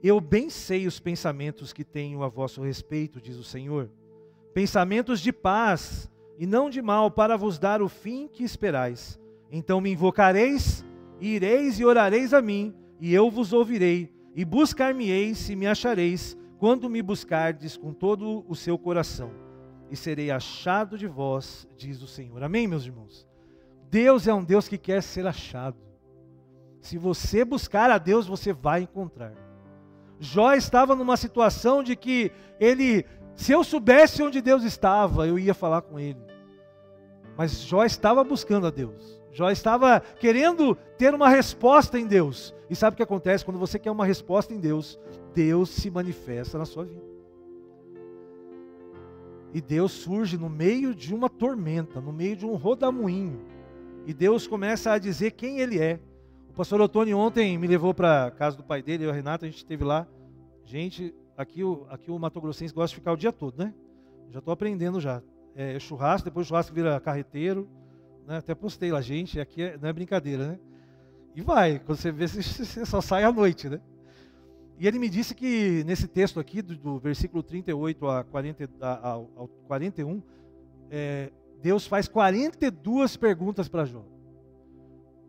eu 0.00 0.20
bem 0.20 0.48
sei 0.48 0.86
os 0.86 1.00
pensamentos 1.00 1.72
que 1.72 1.82
tenho 1.82 2.22
a 2.22 2.28
vosso 2.28 2.62
respeito, 2.62 3.20
diz 3.20 3.36
o 3.36 3.42
Senhor, 3.42 3.90
pensamentos 4.54 5.20
de 5.20 5.32
paz 5.32 6.08
e 6.38 6.46
não 6.46 6.70
de 6.70 6.80
mal, 6.80 7.10
para 7.10 7.36
vos 7.36 7.58
dar 7.58 7.82
o 7.82 7.88
fim 7.88 8.28
que 8.28 8.44
esperais. 8.44 9.18
Então 9.50 9.80
me 9.80 9.90
invocareis, 9.90 10.85
ireis 11.20 11.78
e 11.80 11.84
orareis 11.84 12.32
a 12.34 12.42
mim, 12.42 12.74
e 13.00 13.14
eu 13.14 13.30
vos 13.30 13.52
ouvirei, 13.52 14.12
e 14.34 14.44
buscar-me-eis 14.44 15.48
e 15.48 15.56
me 15.56 15.66
achareis, 15.66 16.36
quando 16.58 16.88
me 16.88 17.02
buscardes 17.02 17.76
com 17.76 17.92
todo 17.92 18.44
o 18.48 18.54
seu 18.54 18.78
coração, 18.78 19.30
e 19.90 19.96
serei 19.96 20.30
achado 20.30 20.96
de 20.98 21.06
vós, 21.06 21.68
diz 21.76 22.02
o 22.02 22.06
Senhor. 22.06 22.42
Amém, 22.42 22.66
meus 22.66 22.84
irmãos? 22.84 23.26
Deus 23.90 24.26
é 24.26 24.34
um 24.34 24.44
Deus 24.44 24.66
que 24.66 24.78
quer 24.78 25.02
ser 25.02 25.26
achado. 25.26 25.76
Se 26.80 26.98
você 26.98 27.44
buscar 27.44 27.90
a 27.90 27.98
Deus, 27.98 28.26
você 28.26 28.52
vai 28.52 28.82
encontrar. 28.82 29.32
Jó 30.18 30.54
estava 30.54 30.94
numa 30.94 31.16
situação 31.16 31.82
de 31.82 31.94
que 31.94 32.32
ele, 32.58 33.04
se 33.34 33.52
eu 33.52 33.62
soubesse 33.62 34.22
onde 34.22 34.40
Deus 34.40 34.64
estava, 34.64 35.26
eu 35.26 35.38
ia 35.38 35.54
falar 35.54 35.82
com 35.82 35.98
ele. 35.98 36.20
Mas 37.36 37.60
Jó 37.60 37.84
estava 37.84 38.24
buscando 38.24 38.66
a 38.66 38.70
Deus. 38.70 39.20
Jó 39.36 39.50
estava 39.50 40.00
querendo 40.00 40.74
ter 40.96 41.14
uma 41.14 41.28
resposta 41.28 42.00
em 42.00 42.06
Deus. 42.06 42.54
E 42.70 42.74
sabe 42.74 42.94
o 42.94 42.96
que 42.96 43.02
acontece 43.02 43.44
quando 43.44 43.58
você 43.58 43.78
quer 43.78 43.90
uma 43.90 44.06
resposta 44.06 44.54
em 44.54 44.58
Deus? 44.58 44.98
Deus 45.34 45.68
se 45.68 45.90
manifesta 45.90 46.56
na 46.56 46.64
sua 46.64 46.86
vida. 46.86 47.04
E 49.52 49.60
Deus 49.60 49.92
surge 49.92 50.38
no 50.38 50.48
meio 50.48 50.94
de 50.94 51.14
uma 51.14 51.28
tormenta, 51.28 52.00
no 52.00 52.14
meio 52.14 52.34
de 52.34 52.46
um 52.46 52.54
rodamuinho. 52.54 53.38
E 54.06 54.14
Deus 54.14 54.46
começa 54.46 54.92
a 54.92 54.98
dizer 54.98 55.32
quem 55.32 55.60
Ele 55.60 55.78
é. 55.78 56.00
O 56.48 56.54
pastor 56.54 56.80
Otônio 56.80 57.18
ontem 57.18 57.58
me 57.58 57.66
levou 57.66 57.92
para 57.92 58.28
a 58.28 58.30
casa 58.30 58.56
do 58.56 58.64
pai 58.64 58.80
dele, 58.80 59.04
eu 59.04 59.08
e 59.08 59.10
a 59.10 59.14
Renata, 59.14 59.44
a 59.44 59.48
gente 59.50 59.58
esteve 59.58 59.84
lá. 59.84 60.06
Gente, 60.64 61.14
aqui 61.36 61.62
o, 61.62 61.86
aqui 61.90 62.10
o 62.10 62.18
Mato 62.18 62.40
Grossense 62.40 62.72
gosta 62.72 62.94
de 62.94 63.00
ficar 63.00 63.12
o 63.12 63.16
dia 63.18 63.32
todo, 63.32 63.58
né? 63.58 63.74
Já 64.30 64.38
estou 64.38 64.52
aprendendo 64.52 64.98
já. 64.98 65.22
É, 65.54 65.78
churrasco, 65.78 66.24
depois 66.24 66.46
churrasco 66.46 66.74
vira 66.74 66.98
carreteiro. 66.98 67.68
Né? 68.26 68.38
Até 68.38 68.54
postei 68.54 68.90
lá, 68.90 69.00
gente, 69.00 69.40
aqui 69.40 69.62
é, 69.62 69.78
não 69.78 69.88
é 69.88 69.92
brincadeira, 69.92 70.48
né? 70.48 70.58
E 71.34 71.40
vai, 71.40 71.78
quando 71.78 71.98
você 71.98 72.10
vê, 72.10 72.26
você 72.26 72.84
só 72.84 73.00
sai 73.00 73.22
à 73.22 73.30
noite, 73.30 73.68
né? 73.68 73.80
E 74.78 74.86
ele 74.86 74.98
me 74.98 75.08
disse 75.08 75.34
que 75.34 75.84
nesse 75.84 76.06
texto 76.06 76.40
aqui, 76.40 76.60
do, 76.60 76.76
do 76.76 76.98
versículo 76.98 77.42
38 77.42 78.06
a, 78.08 78.24
40, 78.24 78.68
a, 78.80 79.08
ao 79.10 79.48
41, 79.66 80.22
é, 80.90 81.30
Deus 81.62 81.86
faz 81.86 82.08
42 82.08 83.16
perguntas 83.16 83.68
para 83.68 83.84
Jó. 83.84 84.04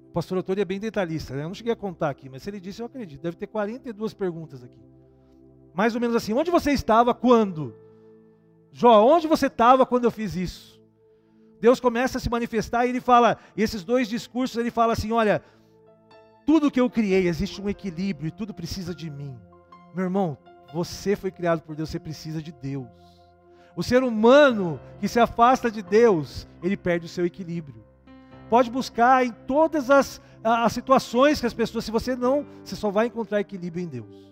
O 0.10 0.12
pastor 0.12 0.40
Antônio 0.40 0.62
é 0.62 0.66
bem 0.66 0.80
detalhista, 0.80 1.36
né? 1.36 1.44
eu 1.44 1.48
não 1.48 1.54
cheguei 1.54 1.72
a 1.72 1.76
contar 1.76 2.10
aqui, 2.10 2.28
mas 2.28 2.42
se 2.42 2.50
ele 2.50 2.60
disse, 2.60 2.82
eu 2.82 2.88
acredito, 2.88 3.22
deve 3.22 3.38
ter 3.38 3.48
42 3.48 4.14
perguntas 4.14 4.64
aqui. 4.64 4.80
Mais 5.74 5.94
ou 5.94 6.02
menos 6.02 6.16
assim, 6.16 6.34
onde 6.34 6.50
você 6.50 6.72
estava 6.72 7.14
quando? 7.14 7.76
Jó, 8.72 9.06
onde 9.06 9.28
você 9.28 9.46
estava 9.48 9.86
quando 9.86 10.06
eu 10.06 10.12
fiz 10.12 10.36
isso? 10.36 10.77
Deus 11.60 11.80
começa 11.80 12.18
a 12.18 12.22
se 12.22 12.30
manifestar 12.30 12.86
e 12.86 12.90
ele 12.90 13.02
fala, 13.02 13.38
esses 13.56 13.84
dois 13.84 14.08
discursos, 14.08 14.58
ele 14.58 14.72
fala 14.72 14.94
assim: 14.94 15.12
olha, 15.12 15.42
tudo 16.46 16.72
que 16.72 16.80
eu 16.80 16.90
criei, 16.90 17.28
existe 17.28 17.62
um 17.62 17.68
equilíbrio 17.68 18.28
e 18.28 18.32
tudo 18.32 18.54
precisa 18.54 18.94
de 18.94 19.10
mim. 19.10 19.38
Meu 19.94 20.06
irmão, 20.06 20.38
você 20.74 21.16
foi 21.16 21.32
criado 21.32 21.62
por 21.62 21.76
Deus, 21.76 21.90
você 21.90 22.00
precisa 22.00 22.42
de 22.42 22.52
Deus. 22.52 22.88
O 23.76 23.84
ser 23.84 24.04
humano 24.04 24.80
que 25.00 25.08
se 25.08 25.20
afasta 25.20 25.70
de 25.70 25.82
Deus, 25.82 26.48
ele 26.64 26.78
perde 26.78 27.06
o 27.06 27.10
seu 27.10 27.26
equilíbrio. 27.26 27.84
Pode 28.50 28.72
buscar 28.72 29.26
em 29.26 29.32
todas 29.32 29.90
as, 29.90 30.22
as 30.44 30.72
situações 30.72 31.40
que 31.40 31.46
as 31.46 31.54
pessoas, 31.54 31.84
se 31.84 31.92
você 31.92 32.16
não, 32.16 32.46
você 32.64 32.76
só 32.76 32.90
vai 32.90 33.08
encontrar 33.08 33.40
equilíbrio 33.40 33.84
em 33.84 33.88
Deus. 33.88 34.32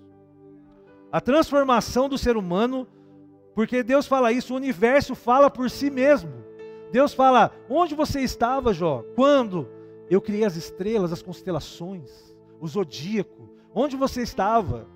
A 1.12 1.20
transformação 1.20 2.08
do 2.08 2.18
ser 2.18 2.38
humano, 2.38 2.88
porque 3.54 3.84
Deus 3.84 4.08
fala 4.08 4.32
isso, 4.32 4.54
o 4.54 4.58
universo 4.58 5.16
fala 5.16 5.50
por 5.50 5.70
si 5.70 5.90
mesmo. 5.90 6.45
Deus 6.92 7.14
fala: 7.14 7.52
onde 7.70 7.96
você 7.96 8.22
estava, 8.22 8.74
Jó? 8.74 9.04
Quando? 9.16 9.68
Eu 10.10 10.22
criei 10.22 10.46
as 10.46 10.56
estrelas, 10.56 11.12
as 11.12 11.22
constelações, 11.22 12.36
o 12.60 12.68
zodíaco. 12.68 13.50
Onde 13.74 13.96
você 13.96 14.22
estava? 14.22 14.88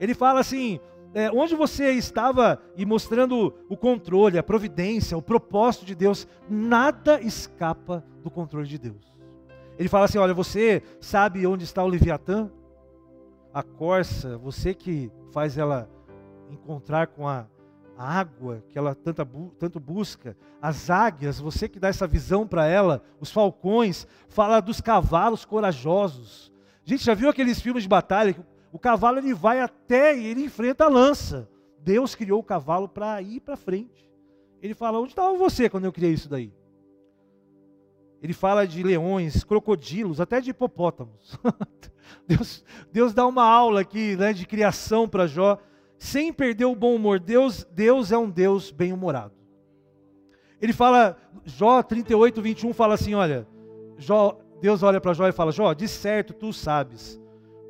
Ele 0.00 0.14
fala 0.14 0.40
assim: 0.40 0.80
é, 1.14 1.30
onde 1.30 1.54
você 1.54 1.92
estava 1.92 2.60
e 2.76 2.84
mostrando 2.84 3.54
o 3.68 3.76
controle, 3.76 4.36
a 4.36 4.42
providência, 4.42 5.16
o 5.16 5.22
propósito 5.22 5.84
de 5.84 5.94
Deus, 5.94 6.26
nada 6.48 7.20
escapa 7.20 8.04
do 8.22 8.30
controle 8.30 8.66
de 8.66 8.78
Deus. 8.78 9.14
Ele 9.78 9.88
fala 9.88 10.06
assim: 10.06 10.18
olha, 10.18 10.34
você 10.34 10.82
sabe 11.00 11.46
onde 11.46 11.64
está 11.64 11.84
o 11.84 11.88
Leviatã? 11.88 12.50
A 13.52 13.62
corça, 13.62 14.36
você 14.38 14.74
que 14.74 15.10
faz 15.30 15.56
ela 15.56 15.88
encontrar 16.50 17.06
com 17.06 17.28
a 17.28 17.46
a 17.96 18.18
água 18.18 18.64
que 18.68 18.78
ela 18.78 18.94
tanto, 18.94 19.24
tanto 19.58 19.80
busca, 19.80 20.36
as 20.60 20.90
águias, 20.90 21.38
você 21.38 21.68
que 21.68 21.78
dá 21.78 21.88
essa 21.88 22.06
visão 22.06 22.46
para 22.46 22.66
ela, 22.66 23.02
os 23.20 23.30
falcões, 23.30 24.06
fala 24.28 24.60
dos 24.60 24.80
cavalos 24.80 25.44
corajosos. 25.44 26.52
Gente, 26.84 27.04
já 27.04 27.14
viu 27.14 27.28
aqueles 27.28 27.60
filmes 27.60 27.82
de 27.82 27.88
batalha? 27.88 28.36
O 28.72 28.78
cavalo 28.78 29.18
ele 29.18 29.32
vai 29.32 29.60
até 29.60 30.16
e 30.16 30.26
ele 30.26 30.44
enfrenta 30.44 30.84
a 30.84 30.88
lança. 30.88 31.48
Deus 31.78 32.14
criou 32.14 32.40
o 32.40 32.44
cavalo 32.44 32.88
para 32.88 33.20
ir 33.22 33.40
para 33.40 33.56
frente. 33.56 34.10
Ele 34.60 34.74
fala: 34.74 34.98
Onde 34.98 35.12
estava 35.12 35.36
você 35.36 35.68
quando 35.68 35.84
eu 35.84 35.92
criei 35.92 36.12
isso 36.12 36.28
daí? 36.28 36.52
Ele 38.22 38.32
fala 38.32 38.66
de 38.66 38.82
leões, 38.82 39.44
crocodilos, 39.44 40.18
até 40.18 40.40
de 40.40 40.50
hipopótamos. 40.50 41.38
Deus, 42.26 42.64
Deus 42.90 43.12
dá 43.12 43.26
uma 43.26 43.44
aula 43.44 43.82
aqui 43.82 44.16
né, 44.16 44.32
de 44.32 44.46
criação 44.46 45.06
para 45.06 45.26
Jó 45.26 45.58
sem 46.04 46.30
perder 46.30 46.66
o 46.66 46.76
bom 46.76 46.94
humor. 46.94 47.18
Deus, 47.18 47.66
Deus 47.72 48.12
é 48.12 48.18
um 48.18 48.28
Deus 48.28 48.70
bem-humorado. 48.70 49.32
Ele 50.60 50.72
fala, 50.72 51.16
Jó 51.46 51.82
38, 51.82 52.42
21 52.42 52.74
fala 52.74 52.94
assim: 52.94 53.14
olha, 53.14 53.48
Jó, 53.96 54.38
Deus 54.60 54.82
olha 54.82 55.00
para 55.00 55.14
Jó 55.14 55.26
e 55.26 55.32
fala: 55.32 55.50
Jó, 55.50 55.72
de 55.72 55.88
certo 55.88 56.34
tu 56.34 56.52
sabes, 56.52 57.18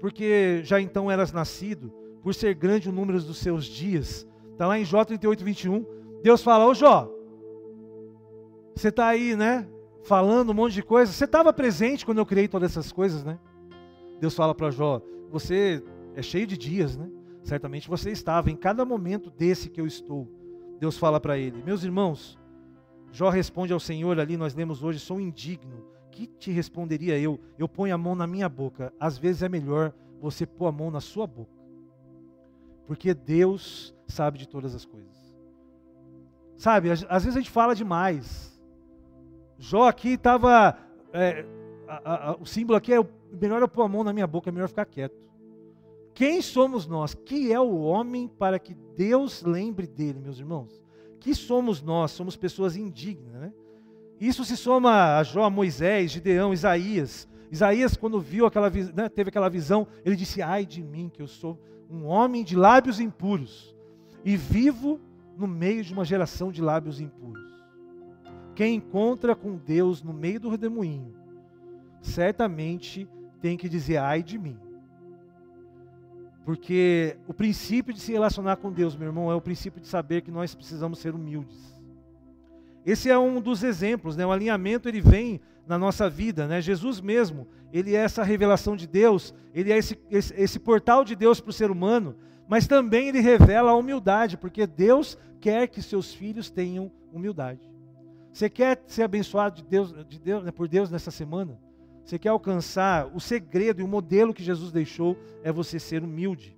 porque 0.01 0.63
já 0.65 0.81
então 0.81 1.09
eras 1.09 1.33
nascido, 1.33 1.93
por 2.25 2.35
ser 2.35 2.55
grande 2.55 2.89
o 2.89 2.93
número 2.93 3.23
dos 3.23 3.39
seus 3.39 3.65
dias. 3.65 4.27
Está 4.51 4.67
lá 4.67 4.79
em 4.79 4.85
Jó 4.85 5.05
38, 5.05 5.45
21. 5.45 5.87
Deus 6.21 6.43
fala: 6.43 6.67
Ô 6.67 6.75
Jó, 6.75 7.09
você 8.75 8.89
está 8.89 9.07
aí, 9.07 9.37
né? 9.37 9.67
Falando 10.03 10.51
um 10.51 10.55
monte 10.55 10.75
de 10.75 10.83
coisa. 10.83 11.13
Você 11.13 11.25
estava 11.25 11.53
presente 11.53 12.05
quando 12.05 12.19
eu 12.19 12.27
criei 12.27 12.49
todas 12.49 12.73
essas 12.73 12.91
coisas, 12.91 13.23
né? 13.23 13.39
Deus 14.21 14.35
fala 14.35 14.53
para 14.57 14.73
Jó: 14.73 15.01
Você 15.31 15.85
é 16.17 16.23
cheio 16.23 16.49
de 16.49 16.59
dias, 16.59 16.97
né? 16.97 17.09
Certamente 17.45 17.89
você 17.89 18.11
estava 18.11 18.51
em 18.51 18.57
cada 18.57 18.85
momento 18.87 19.31
desse 19.31 19.69
que 19.69 19.81
eu 19.81 19.87
estou. 19.87 20.27
Deus 20.81 20.97
fala 20.97 21.21
para 21.21 21.39
ele: 21.39 21.63
Meus 21.63 21.85
irmãos, 21.85 22.39
Jó 23.13 23.29
responde 23.29 23.73
ao 23.73 23.79
Senhor 23.79 24.19
ali, 24.19 24.37
nós 24.37 24.55
lemos 24.55 24.83
hoje: 24.83 24.99
Sou 24.99 25.21
indigno. 25.21 25.85
Que 26.11 26.27
te 26.27 26.51
responderia 26.51 27.19
eu? 27.19 27.41
Eu 27.59 27.69
ponho 27.69 27.95
a 27.95 27.99
mão 27.99 28.15
na 28.15 28.27
minha 28.27 28.49
boca. 28.49 28.93
Às 28.99 29.19
vezes 29.19 29.43
é 29.43 29.49
melhor 29.49 29.93
você 30.21 30.47
pôr 30.47 30.67
a 30.67 30.73
mão 30.73 30.91
na 30.91 31.01
sua 31.01 31.27
boca. 31.27 31.51
Porque 32.87 33.13
Deus 33.13 33.95
sabe 34.07 34.39
de 34.39 34.49
todas 34.49 34.75
as 34.75 34.85
coisas. 34.85 35.13
Sabe, 36.57 36.91
às 36.91 37.25
vezes 37.25 37.37
a 37.37 37.41
gente 37.41 37.51
fala 37.51 37.75
demais. 37.75 38.59
Jó 39.59 39.89
aqui 39.89 40.11
estava. 40.11 40.79
É, 41.13 41.45
o 42.41 42.47
símbolo 42.47 42.77
aqui 42.77 42.95
é 42.95 43.07
melhor 43.33 43.61
eu 43.61 43.69
pôr 43.69 43.83
a 43.83 43.89
mão 43.89 44.05
na 44.05 44.13
minha 44.13 44.27
boca, 44.27 44.49
é 44.49 44.53
melhor 44.53 44.69
ficar 44.69 44.87
quieto. 44.87 45.24
Quem 46.15 46.41
somos 46.41 46.87
nós? 46.87 47.13
Que 47.13 47.53
é 47.53 47.59
o 47.59 47.81
homem 47.81 48.29
para 48.29 48.59
que 48.59 48.73
Deus 48.97 49.43
lembre 49.43 49.87
dele, 49.87 50.21
meus 50.21 50.39
irmãos? 50.39 50.81
Que 51.19 51.35
somos 51.35 51.83
nós? 51.83 52.13
Somos 52.13 52.37
pessoas 52.37 52.77
indignas, 52.77 53.35
né? 53.35 53.53
Isso 54.21 54.45
se 54.45 54.57
soma 54.57 55.19
a 55.19 55.23
Jó, 55.25 55.51
Moisés, 55.51 56.13
Gideão, 56.13 56.53
Isaías. 56.53 57.29
Isaías, 57.51 57.97
quando 57.97 58.21
viu 58.21 58.47
aquela, 58.47 58.71
né, 58.71 59.09
teve 59.09 59.29
aquela 59.29 59.51
visão, 59.51 59.89
ele 60.05 60.15
disse: 60.15 60.41
Ai 60.41 60.65
de 60.65 60.83
mim, 60.83 61.11
que 61.13 61.21
eu 61.21 61.27
sou 61.27 61.59
um 61.91 62.05
homem 62.07 62.45
de 62.45 62.55
lábios 62.57 63.01
impuros 63.01 63.75
e 64.25 64.37
vivo 64.37 65.01
no 65.37 65.49
meio 65.49 65.83
de 65.83 65.93
uma 65.93 66.05
geração 66.05 66.53
de 66.53 66.63
lábios 66.63 67.01
impuros. 67.01 67.43
Quem 68.55 68.77
encontra 68.77 69.35
com 69.35 69.57
Deus 69.57 70.01
no 70.01 70.13
meio 70.13 70.39
do 70.39 70.49
redemoinho, 70.49 71.13
certamente 72.01 73.09
tem 73.41 73.57
que 73.57 73.69
dizer: 73.69 73.97
Ai 73.97 74.23
de 74.23 74.39
mim. 74.39 74.57
Porque 76.45 77.17
o 77.27 77.33
princípio 77.33 77.95
de 77.95 78.01
se 78.01 78.13
relacionar 78.13 78.57
com 78.57 78.71
Deus, 78.71 78.95
meu 78.95 79.09
irmão, 79.09 79.31
é 79.31 79.35
o 79.35 79.41
princípio 79.41 79.81
de 79.81 79.89
saber 79.89 80.21
que 80.21 80.31
nós 80.31 80.55
precisamos 80.55 80.99
ser 80.99 81.15
humildes. 81.15 81.75
Esse 82.85 83.11
é 83.11 83.19
um 83.19 83.41
dos 83.41 83.63
exemplos, 83.63 84.15
né? 84.15 84.27
O 84.27 84.31
alinhamento 84.31 84.89
ele 84.89 85.01
vem 85.01 85.41
na 85.67 85.79
nossa 85.79 86.09
vida, 86.11 86.47
né? 86.47 86.61
Jesus 86.61 87.01
mesmo, 87.01 87.49
ele 87.73 87.95
é 87.95 88.01
essa 88.01 88.23
revelação 88.23 88.77
de 88.77 88.87
Deus, 88.87 89.35
ele 89.55 89.73
é 89.73 89.79
esse, 89.79 89.99
esse, 90.11 90.35
esse 90.37 90.59
portal 90.59 91.03
de 91.03 91.17
Deus 91.17 91.41
para 91.41 91.49
o 91.49 91.53
ser 91.53 91.71
humano, 91.71 92.15
mas 92.47 92.67
também 92.67 93.09
ele 93.09 93.21
revela 93.21 93.71
a 93.71 93.77
humildade, 93.77 94.37
porque 94.37 94.67
Deus 94.67 95.17
quer 95.41 95.67
que 95.67 95.81
seus 95.81 96.13
filhos 96.13 96.51
tenham 96.51 96.93
humildade. 97.11 97.73
Você 98.31 98.51
quer 98.51 98.83
ser 98.87 99.05
abençoado 99.05 99.57
de 99.57 99.65
Deus, 99.65 99.95
de 100.07 100.19
Deus, 100.19 100.45
né, 100.45 100.51
por 100.51 100.69
Deus 100.69 100.91
nessa 100.91 101.11
semana? 101.11 101.59
Você 102.05 102.19
quer 102.19 102.29
alcançar 102.29 103.07
o 103.15 103.21
segredo 103.21 103.81
e 103.81 103.85
o 103.85 103.89
modelo 103.89 104.35
que 104.35 104.45
Jesus 104.45 104.71
deixou 104.71 105.17
é 105.43 105.51
você 105.51 105.79
ser 105.79 106.03
humilde. 106.03 106.57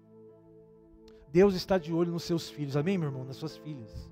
Deus 1.33 1.55
está 1.55 1.79
de 1.79 1.93
olho 1.93 2.11
nos 2.11 2.25
seus 2.25 2.51
filhos, 2.51 2.77
amém, 2.77 2.99
meu 2.99 3.09
irmão? 3.09 3.25
Nas 3.25 3.37
suas 3.37 3.57
filhas. 3.57 4.11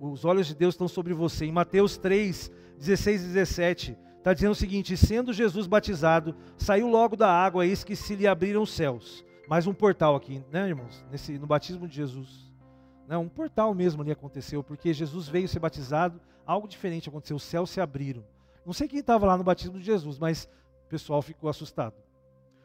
Os 0.00 0.24
olhos 0.24 0.46
de 0.48 0.54
Deus 0.54 0.74
estão 0.74 0.88
sobre 0.88 1.14
você. 1.14 1.46
Em 1.46 1.52
Mateus 1.52 1.96
3, 1.96 2.50
16 2.78 3.22
e 3.22 3.26
17, 3.26 3.98
está 4.18 4.34
dizendo 4.34 4.52
o 4.52 4.56
seguinte: 4.56 4.96
Sendo 4.96 5.32
Jesus 5.32 5.66
batizado, 5.66 6.34
saiu 6.56 6.88
logo 6.88 7.16
da 7.16 7.30
água, 7.30 7.66
eis 7.66 7.84
que 7.84 7.94
se 7.94 8.16
lhe 8.16 8.26
abriram 8.26 8.62
os 8.62 8.72
céus. 8.72 9.24
Mais 9.48 9.66
um 9.66 9.74
portal 9.74 10.16
aqui, 10.16 10.42
né, 10.50 10.68
irmãos? 10.68 11.04
Nesse, 11.10 11.38
no 11.38 11.46
batismo 11.46 11.86
de 11.86 11.94
Jesus. 11.94 12.52
Né, 13.06 13.16
um 13.16 13.28
portal 13.28 13.74
mesmo 13.74 14.02
ali 14.02 14.10
aconteceu, 14.10 14.64
porque 14.64 14.92
Jesus 14.92 15.28
veio 15.28 15.46
ser 15.46 15.60
batizado, 15.60 16.20
algo 16.46 16.66
diferente 16.66 17.08
aconteceu, 17.08 17.36
os 17.36 17.42
céus 17.42 17.70
se 17.70 17.80
abriram. 17.80 18.24
Não 18.64 18.72
sei 18.72 18.88
quem 18.88 19.00
estava 19.00 19.26
lá 19.26 19.36
no 19.36 19.44
batismo 19.44 19.78
de 19.78 19.84
Jesus, 19.84 20.18
mas 20.18 20.48
pessoal 20.94 21.20
ficou 21.20 21.50
assustado. 21.50 21.94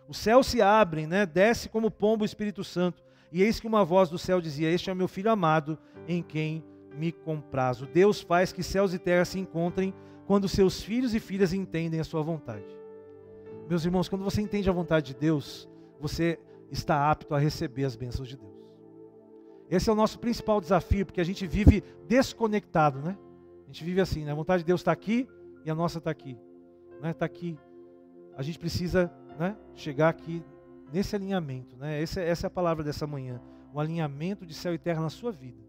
Os 0.08 0.18
céus 0.18 0.46
se 0.46 0.62
abrem, 0.62 1.08
né? 1.08 1.26
desce 1.26 1.68
como 1.68 1.90
pombo 1.90 2.22
o 2.22 2.26
Espírito 2.26 2.64
Santo, 2.64 3.04
e 3.32 3.42
eis 3.42 3.60
que 3.60 3.66
uma 3.66 3.84
voz 3.84 4.08
do 4.08 4.20
céu 4.20 4.40
dizia: 4.40 4.70
Este 4.70 4.92
é 4.92 4.94
meu 4.94 5.08
filho 5.08 5.32
amado, 5.32 5.80
em 6.08 6.22
quem 6.22 6.64
me 6.94 7.12
comprazo. 7.12 7.88
Deus 7.88 8.22
faz 8.22 8.52
que 8.52 8.62
céus 8.62 8.94
e 8.94 9.00
terra 9.00 9.26
se 9.26 9.40
encontrem 9.40 9.96
quando 10.28 10.48
seus 10.48 10.80
filhos 10.80 11.16
e 11.16 11.20
filhas 11.20 11.54
entendem 11.54 12.00
a 12.00 12.04
sua 12.04 12.22
vontade. 12.22 12.66
Meus 13.68 13.84
irmãos, 13.84 14.08
quando 14.08 14.24
você 14.24 14.42
entende 14.42 14.70
a 14.70 14.74
vontade 14.74 15.08
de 15.08 15.20
Deus, 15.20 15.68
você 16.00 16.40
está 16.72 17.10
apto 17.10 17.34
a 17.34 17.40
receber 17.40 17.86
as 17.86 17.96
bênçãos 17.96 18.28
de 18.28 18.38
Deus. 18.38 18.54
Esse 19.72 19.90
é 19.90 19.94
o 19.94 19.96
nosso 19.96 20.20
principal 20.20 20.62
desafio, 20.62 21.04
porque 21.06 21.22
a 21.22 21.24
gente 21.24 21.48
vive 21.48 21.84
desconectado, 22.08 23.00
né? 23.00 23.18
A 23.64 23.68
gente 23.68 23.84
vive 23.84 24.02
assim, 24.02 24.24
né? 24.24 24.32
A 24.32 24.36
vontade 24.36 24.62
de 24.62 24.68
Deus 24.68 24.82
está 24.82 24.92
aqui 24.92 25.28
e 25.66 25.70
a 25.72 25.76
nossa 25.76 25.98
está 25.98 26.12
aqui. 26.12 26.38
Né? 27.02 27.12
Está 27.12 27.26
aqui. 27.26 27.58
A 28.36 28.42
gente 28.42 28.60
precisa 28.60 29.12
né, 29.38 29.56
chegar 29.76 30.10
aqui 30.10 30.44
nesse 30.92 31.16
alinhamento. 31.16 31.76
Né? 31.78 32.02
Essa, 32.02 32.22
essa 32.22 32.46
é 32.46 32.50
a 32.50 32.52
palavra 32.52 32.84
dessa 32.84 33.06
manhã. 33.06 33.42
Um 33.74 33.80
alinhamento 33.80 34.46
de 34.46 34.54
céu 34.54 34.74
e 34.74 34.78
terra 34.78 35.02
na 35.02 35.10
sua 35.10 35.32
vida. 35.32 35.62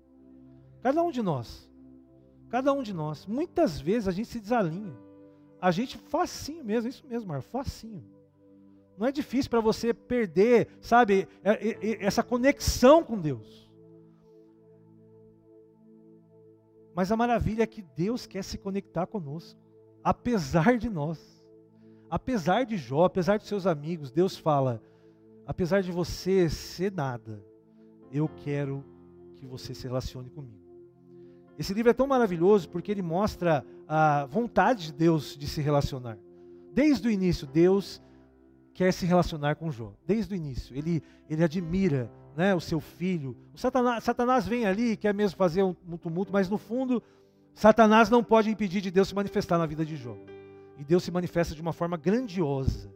Cada 0.82 1.02
um 1.02 1.10
de 1.10 1.22
nós. 1.22 1.70
Cada 2.48 2.72
um 2.72 2.82
de 2.82 2.92
nós. 2.92 3.26
Muitas 3.26 3.80
vezes 3.80 4.08
a 4.08 4.12
gente 4.12 4.28
se 4.28 4.40
desalinha. 4.40 4.96
A 5.60 5.70
gente 5.70 5.98
facinho 5.98 6.64
mesmo, 6.64 6.86
é 6.86 6.90
isso 6.90 7.06
mesmo, 7.06 7.28
Mar, 7.28 7.42
facinho. 7.42 8.04
Não 8.96 9.06
é 9.06 9.12
difícil 9.12 9.50
para 9.50 9.60
você 9.60 9.94
perder, 9.94 10.68
sabe, 10.80 11.28
é, 11.42 11.52
é, 11.52 12.04
essa 12.04 12.22
conexão 12.22 13.04
com 13.04 13.18
Deus. 13.18 13.70
Mas 16.94 17.12
a 17.12 17.16
maravilha 17.16 17.62
é 17.62 17.66
que 17.66 17.82
Deus 17.82 18.26
quer 18.26 18.42
se 18.42 18.58
conectar 18.58 19.06
conosco, 19.06 19.58
apesar 20.02 20.76
de 20.76 20.88
nós. 20.90 21.39
Apesar 22.10 22.66
de 22.66 22.76
Jó, 22.76 23.04
apesar 23.04 23.36
de 23.36 23.46
seus 23.46 23.66
amigos, 23.66 24.10
Deus 24.10 24.36
fala: 24.36 24.82
apesar 25.46 25.80
de 25.80 25.92
você 25.92 26.50
ser 26.50 26.90
nada, 26.90 27.42
eu 28.10 28.28
quero 28.28 28.84
que 29.36 29.46
você 29.46 29.74
se 29.74 29.86
relacione 29.86 30.28
comigo. 30.28 30.58
Esse 31.56 31.72
livro 31.72 31.90
é 31.90 31.94
tão 31.94 32.06
maravilhoso 32.06 32.68
porque 32.68 32.90
ele 32.90 33.02
mostra 33.02 33.64
a 33.86 34.26
vontade 34.26 34.86
de 34.86 34.92
Deus 34.92 35.36
de 35.36 35.46
se 35.46 35.60
relacionar. 35.60 36.18
Desde 36.72 37.06
o 37.06 37.10
início, 37.10 37.46
Deus 37.46 38.02
quer 38.72 38.92
se 38.92 39.06
relacionar 39.06 39.56
com 39.56 39.70
Jó. 39.70 39.92
Desde 40.06 40.34
o 40.34 40.36
início, 40.36 40.76
ele, 40.76 41.02
ele 41.28 41.44
admira 41.44 42.10
né, 42.36 42.54
o 42.54 42.60
seu 42.60 42.80
filho. 42.80 43.36
O 43.52 43.58
Satanás, 43.58 44.02
Satanás 44.02 44.46
vem 44.46 44.66
ali, 44.66 44.96
quer 44.96 45.12
mesmo 45.12 45.36
fazer 45.36 45.62
um, 45.62 45.76
um 45.88 45.96
tumulto, 45.96 46.32
mas 46.32 46.48
no 46.48 46.56
fundo, 46.56 47.02
Satanás 47.54 48.08
não 48.08 48.24
pode 48.24 48.50
impedir 48.50 48.80
de 48.80 48.90
Deus 48.90 49.08
se 49.08 49.14
manifestar 49.14 49.58
na 49.58 49.66
vida 49.66 49.84
de 49.84 49.96
Jó. 49.96 50.16
E 50.80 50.84
Deus 50.84 51.04
se 51.04 51.10
manifesta 51.12 51.54
de 51.54 51.60
uma 51.60 51.74
forma 51.74 51.96
grandiosa. 51.96 52.90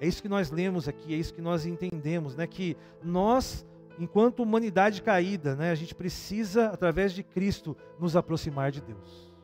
É 0.00 0.06
isso 0.06 0.22
que 0.22 0.28
nós 0.28 0.50
lemos 0.50 0.86
aqui, 0.86 1.12
é 1.12 1.16
isso 1.16 1.34
que 1.34 1.42
nós 1.42 1.66
entendemos, 1.66 2.36
né? 2.36 2.46
Que 2.46 2.76
nós 3.02 3.66
enquanto 3.98 4.44
humanidade 4.44 5.02
caída, 5.02 5.56
né, 5.56 5.72
a 5.72 5.74
gente 5.74 5.94
precisa, 5.94 6.68
através 6.68 7.12
de 7.12 7.22
Cristo, 7.22 7.76
nos 7.98 8.14
aproximar 8.14 8.70
de 8.70 8.80
Deus. 8.80 9.34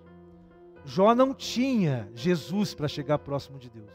Jó 0.85 1.15
não 1.15 1.35
tinha 1.35 2.09
Jesus 2.15 2.75
para 2.75 2.87
chegar 2.87 3.19
próximo 3.19 3.59
de 3.59 3.69
Deus. 3.69 3.91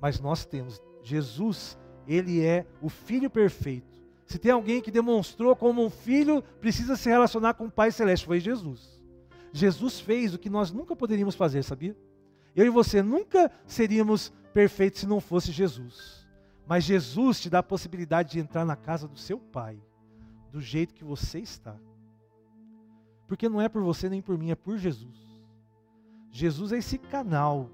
Mas 0.00 0.18
nós 0.18 0.44
temos. 0.44 0.82
Jesus, 1.02 1.78
ele 2.06 2.44
é 2.44 2.66
o 2.82 2.88
filho 2.88 3.30
perfeito. 3.30 3.98
Se 4.26 4.38
tem 4.38 4.50
alguém 4.50 4.80
que 4.80 4.90
demonstrou 4.90 5.54
como 5.54 5.84
um 5.84 5.90
filho 5.90 6.42
precisa 6.60 6.96
se 6.96 7.08
relacionar 7.08 7.54
com 7.54 7.66
o 7.66 7.70
Pai 7.70 7.90
Celeste, 7.92 8.26
foi 8.26 8.40
Jesus. 8.40 9.00
Jesus 9.52 10.00
fez 10.00 10.34
o 10.34 10.38
que 10.38 10.50
nós 10.50 10.70
nunca 10.72 10.96
poderíamos 10.96 11.34
fazer, 11.34 11.62
sabia? 11.62 11.96
Eu 12.58 12.66
e 12.66 12.70
você 12.70 13.04
nunca 13.04 13.52
seríamos 13.68 14.32
perfeitos 14.52 14.98
se 14.98 15.06
não 15.06 15.20
fosse 15.20 15.52
Jesus. 15.52 16.26
Mas 16.66 16.82
Jesus 16.82 17.38
te 17.38 17.48
dá 17.48 17.60
a 17.60 17.62
possibilidade 17.62 18.32
de 18.32 18.40
entrar 18.40 18.64
na 18.64 18.74
casa 18.74 19.06
do 19.06 19.16
seu 19.16 19.38
Pai, 19.38 19.80
do 20.50 20.60
jeito 20.60 20.92
que 20.92 21.04
você 21.04 21.38
está. 21.38 21.76
Porque 23.28 23.48
não 23.48 23.60
é 23.60 23.68
por 23.68 23.80
você 23.84 24.08
nem 24.08 24.20
por 24.20 24.36
mim, 24.36 24.50
é 24.50 24.56
por 24.56 24.76
Jesus. 24.76 25.16
Jesus 26.32 26.72
é 26.72 26.78
esse 26.78 26.98
canal. 26.98 27.70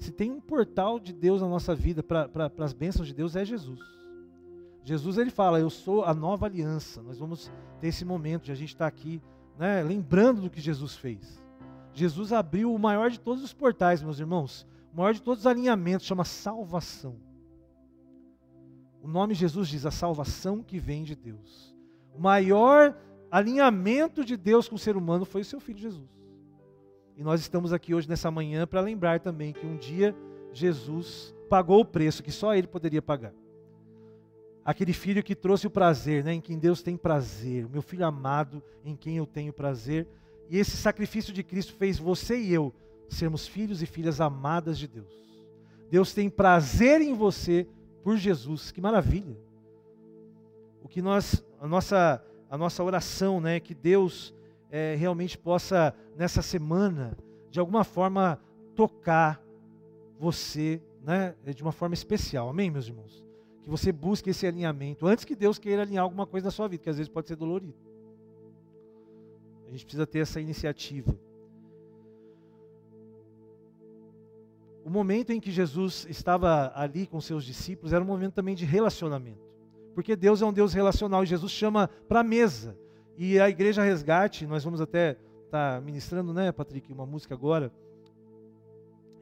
Se 0.00 0.10
tem 0.10 0.32
um 0.32 0.40
portal 0.40 0.98
de 0.98 1.12
Deus 1.12 1.40
na 1.40 1.46
nossa 1.46 1.72
vida 1.72 2.02
para 2.02 2.50
as 2.58 2.72
bênçãos 2.72 3.06
de 3.06 3.14
Deus, 3.14 3.36
é 3.36 3.44
Jesus. 3.44 3.78
Jesus 4.82 5.16
ele 5.16 5.30
fala: 5.30 5.60
Eu 5.60 5.70
sou 5.70 6.04
a 6.04 6.12
nova 6.12 6.46
aliança. 6.46 7.00
Nós 7.04 7.20
vamos 7.20 7.52
ter 7.78 7.86
esse 7.86 8.04
momento 8.04 8.46
de 8.46 8.50
a 8.50 8.56
gente 8.56 8.70
estar 8.70 8.86
tá 8.86 8.88
aqui, 8.88 9.22
né, 9.56 9.80
lembrando 9.80 10.40
do 10.40 10.50
que 10.50 10.60
Jesus 10.60 10.96
fez. 10.96 11.40
Jesus 11.98 12.32
abriu 12.32 12.72
o 12.72 12.78
maior 12.78 13.10
de 13.10 13.18
todos 13.18 13.42
os 13.42 13.52
portais, 13.52 14.02
meus 14.02 14.20
irmãos, 14.20 14.66
o 14.92 14.96
maior 14.96 15.12
de 15.12 15.20
todos 15.20 15.40
os 15.40 15.46
alinhamentos, 15.46 16.06
chama 16.06 16.24
salvação. 16.24 17.16
O 19.02 19.08
nome 19.08 19.34
Jesus 19.34 19.68
diz 19.68 19.84
a 19.84 19.90
salvação 19.90 20.62
que 20.62 20.78
vem 20.78 21.02
de 21.02 21.16
Deus. 21.16 21.74
O 22.14 22.20
maior 22.20 22.96
alinhamento 23.30 24.24
de 24.24 24.36
Deus 24.36 24.68
com 24.68 24.76
o 24.76 24.78
ser 24.78 24.96
humano 24.96 25.24
foi 25.24 25.40
o 25.40 25.44
seu 25.44 25.60
filho 25.60 25.78
Jesus. 25.78 26.08
E 27.16 27.22
nós 27.22 27.40
estamos 27.40 27.72
aqui 27.72 27.94
hoje 27.94 28.08
nessa 28.08 28.30
manhã 28.30 28.66
para 28.66 28.80
lembrar 28.80 29.18
também 29.18 29.52
que 29.52 29.66
um 29.66 29.76
dia 29.76 30.14
Jesus 30.52 31.34
pagou 31.48 31.80
o 31.80 31.84
preço 31.84 32.22
que 32.22 32.30
só 32.30 32.54
ele 32.54 32.66
poderia 32.66 33.02
pagar. 33.02 33.34
Aquele 34.64 34.92
filho 34.92 35.22
que 35.22 35.34
trouxe 35.34 35.66
o 35.66 35.70
prazer, 35.70 36.22
né, 36.22 36.34
em 36.34 36.40
quem 36.40 36.58
Deus 36.58 36.82
tem 36.82 36.96
prazer, 36.96 37.64
o 37.64 37.70
meu 37.70 37.82
filho 37.82 38.06
amado 38.06 38.62
em 38.84 38.94
quem 38.94 39.16
eu 39.16 39.26
tenho 39.26 39.52
prazer. 39.52 40.06
E 40.48 40.58
esse 40.58 40.76
sacrifício 40.76 41.32
de 41.32 41.42
Cristo 41.42 41.74
fez 41.74 41.98
você 41.98 42.38
e 42.38 42.52
eu 42.52 42.72
sermos 43.08 43.46
filhos 43.46 43.82
e 43.82 43.86
filhas 43.86 44.20
amadas 44.20 44.78
de 44.78 44.86
Deus. 44.86 45.12
Deus 45.90 46.12
tem 46.12 46.28
prazer 46.28 47.00
em 47.00 47.14
você 47.14 47.66
por 48.02 48.16
Jesus. 48.16 48.70
Que 48.70 48.80
maravilha! 48.80 49.36
O 50.82 50.88
que 50.88 51.02
nós, 51.02 51.44
a 51.60 51.66
nossa, 51.66 52.24
a 52.50 52.56
nossa 52.56 52.82
oração, 52.82 53.40
né, 53.40 53.60
que 53.60 53.74
Deus 53.74 54.34
é, 54.70 54.94
realmente 54.94 55.36
possa 55.36 55.94
nessa 56.16 56.42
semana, 56.42 57.16
de 57.50 57.58
alguma 57.58 57.84
forma, 57.84 58.40
tocar 58.74 59.42
você, 60.18 60.82
né, 61.02 61.34
de 61.54 61.62
uma 61.62 61.72
forma 61.72 61.94
especial. 61.94 62.48
Amém, 62.48 62.70
meus 62.70 62.88
irmãos? 62.88 63.24
Que 63.62 63.70
você 63.70 63.92
busque 63.92 64.30
esse 64.30 64.46
alinhamento 64.46 65.06
antes 65.06 65.24
que 65.24 65.34
Deus 65.34 65.58
queira 65.58 65.82
alinhar 65.82 66.04
alguma 66.04 66.26
coisa 66.26 66.46
na 66.46 66.50
sua 66.50 66.68
vida, 66.68 66.82
que 66.82 66.90
às 66.90 66.96
vezes 66.96 67.10
pode 67.10 67.28
ser 67.28 67.36
dolorido. 67.36 67.87
A 69.68 69.70
gente 69.70 69.84
precisa 69.84 70.06
ter 70.06 70.20
essa 70.20 70.40
iniciativa. 70.40 71.14
O 74.82 74.90
momento 74.90 75.30
em 75.30 75.38
que 75.38 75.50
Jesus 75.50 76.06
estava 76.08 76.72
ali 76.74 77.06
com 77.06 77.20
seus 77.20 77.44
discípulos 77.44 77.92
era 77.92 78.02
um 78.02 78.06
momento 78.06 78.32
também 78.32 78.54
de 78.54 78.64
relacionamento. 78.64 79.46
Porque 79.94 80.16
Deus 80.16 80.40
é 80.40 80.46
um 80.46 80.52
Deus 80.52 80.72
relacional 80.72 81.22
e 81.22 81.26
Jesus 81.26 81.52
chama 81.52 81.88
para 82.08 82.20
a 82.20 82.24
mesa. 82.24 82.74
E 83.16 83.38
a 83.38 83.50
igreja 83.50 83.82
resgate, 83.82 84.46
nós 84.46 84.64
vamos 84.64 84.80
até 84.80 85.18
estar 85.44 85.74
tá 85.74 85.80
ministrando, 85.80 86.32
né, 86.32 86.50
Patrick, 86.52 86.90
uma 86.90 87.04
música 87.04 87.34
agora, 87.34 87.70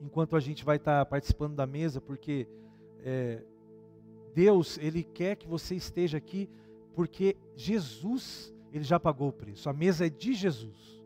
enquanto 0.00 0.36
a 0.36 0.40
gente 0.40 0.64
vai 0.64 0.76
estar 0.76 1.00
tá 1.00 1.04
participando 1.04 1.56
da 1.56 1.66
mesa, 1.66 2.00
porque 2.00 2.46
é, 3.02 3.42
Deus, 4.34 4.78
Ele 4.78 5.02
quer 5.02 5.34
que 5.34 5.48
você 5.48 5.74
esteja 5.74 6.18
aqui, 6.18 6.48
porque 6.94 7.36
Jesus, 7.56 8.54
Ele 8.76 8.84
já 8.84 9.00
pagou 9.00 9.28
o 9.28 9.32
preço. 9.32 9.68
A 9.70 9.72
mesa 9.72 10.06
é 10.06 10.10
de 10.10 10.34
Jesus. 10.34 11.02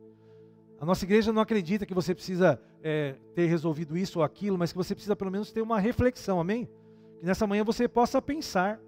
A 0.80 0.85
nossa 0.85 1.04
igreja 1.04 1.33
não 1.33 1.42
acredita 1.42 1.87
que 1.87 1.94
você 1.94 2.14
precisa 2.14 2.61
é, 2.83 3.14
ter 3.35 3.46
resolvido 3.46 3.96
isso 3.96 4.18
ou 4.18 4.24
aquilo, 4.24 4.59
mas 4.59 4.72
que 4.72 4.78
você 4.78 4.94
precisa 4.94 5.14
pelo 5.14 5.30
menos 5.30 5.52
ter 5.52 5.62
uma 5.62 5.78
reflexão, 5.78 6.40
amém? 6.40 6.68
Que 7.18 7.26
nessa 7.26 7.46
manhã 7.46 7.62
você 7.62 7.87
possa 7.87 8.20
pensar 8.20 8.80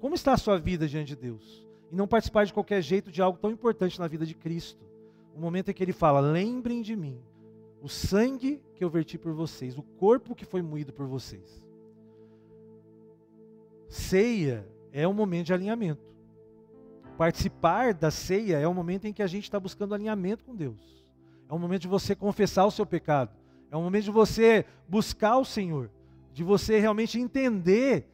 como 0.00 0.14
está 0.14 0.32
a 0.32 0.38
sua 0.38 0.58
vida 0.58 0.88
diante 0.88 1.08
de 1.08 1.16
Deus 1.16 1.66
e 1.90 1.96
não 1.96 2.08
participar 2.08 2.46
de 2.46 2.54
qualquer 2.54 2.80
jeito 2.80 3.10
de 3.10 3.20
algo 3.20 3.38
tão 3.38 3.50
importante 3.50 4.00
na 4.00 4.08
vida 4.08 4.24
de 4.24 4.34
Cristo. 4.34 4.82
o 5.34 5.40
momento 5.40 5.70
em 5.70 5.74
que 5.74 5.82
ele 5.82 5.92
fala: 5.92 6.20
lembrem 6.20 6.80
de 6.80 6.94
mim, 6.96 7.20
o 7.82 7.88
sangue 7.88 8.62
que 8.74 8.84
eu 8.84 8.88
verti 8.88 9.18
por 9.18 9.32
vocês, 9.32 9.76
o 9.76 9.82
corpo 9.82 10.34
que 10.34 10.44
foi 10.44 10.62
moído 10.62 10.92
por 10.92 11.06
vocês. 11.06 11.66
Ceia 13.88 14.66
é 14.92 15.06
um 15.06 15.12
momento 15.12 15.46
de 15.46 15.52
alinhamento. 15.52 16.11
Participar 17.16 17.94
da 17.94 18.10
ceia 18.10 18.58
é 18.58 18.66
um 18.66 18.74
momento 18.74 19.06
em 19.06 19.12
que 19.12 19.22
a 19.22 19.26
gente 19.26 19.44
está 19.44 19.60
buscando 19.60 19.94
alinhamento 19.94 20.44
com 20.44 20.54
Deus. 20.54 21.02
É 21.48 21.54
um 21.54 21.58
momento 21.58 21.82
de 21.82 21.88
você 21.88 22.14
confessar 22.14 22.64
o 22.64 22.70
seu 22.70 22.86
pecado. 22.86 23.30
É 23.70 23.76
um 23.76 23.82
momento 23.82 24.04
de 24.04 24.10
você 24.10 24.64
buscar 24.88 25.36
o 25.36 25.44
Senhor. 25.44 25.90
De 26.32 26.42
você 26.42 26.78
realmente 26.78 27.20
entender 27.20 28.08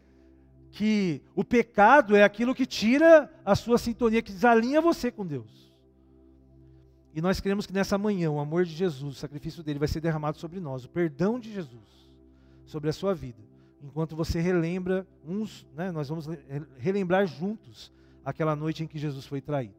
que 0.71 1.23
o 1.35 1.45
pecado 1.45 2.15
é 2.17 2.23
aquilo 2.23 2.55
que 2.55 2.67
tira 2.67 3.33
a 3.45 3.55
sua 3.55 3.79
sintonia, 3.79 4.23
que 4.23 4.33
desalinha 4.33 4.81
você 4.81 5.11
com 5.11 5.25
Deus. 5.25 5.73
E 7.15 7.21
nós 7.21 7.41
queremos 7.41 7.67
que 7.67 7.73
nessa 7.73 7.97
manhã 7.97 8.31
o 8.31 8.39
amor 8.39 8.65
de 8.65 8.73
Jesus, 8.73 9.17
o 9.17 9.19
sacrifício 9.19 9.63
dele 9.63 9.79
vai 9.79 9.89
ser 9.89 10.01
derramado 10.01 10.39
sobre 10.39 10.61
nós, 10.61 10.85
o 10.85 10.89
perdão 10.89 11.39
de 11.39 11.53
Jesus 11.53 12.09
sobre 12.67 12.91
a 12.91 12.93
sua 12.93 13.15
vida. 13.15 13.43
Enquanto 13.83 14.15
você 14.15 14.41
relembra 14.41 15.07
uns, 15.27 15.67
né, 15.75 15.91
nós 15.91 16.09
vamos 16.09 16.29
relembrar 16.79 17.27
juntos 17.27 17.91
aquela 18.29 18.55
noite 18.55 18.85
em 18.85 18.87
que 18.87 18.99
Jesus 18.99 19.25
foi 19.25 19.41
traído. 19.41 19.75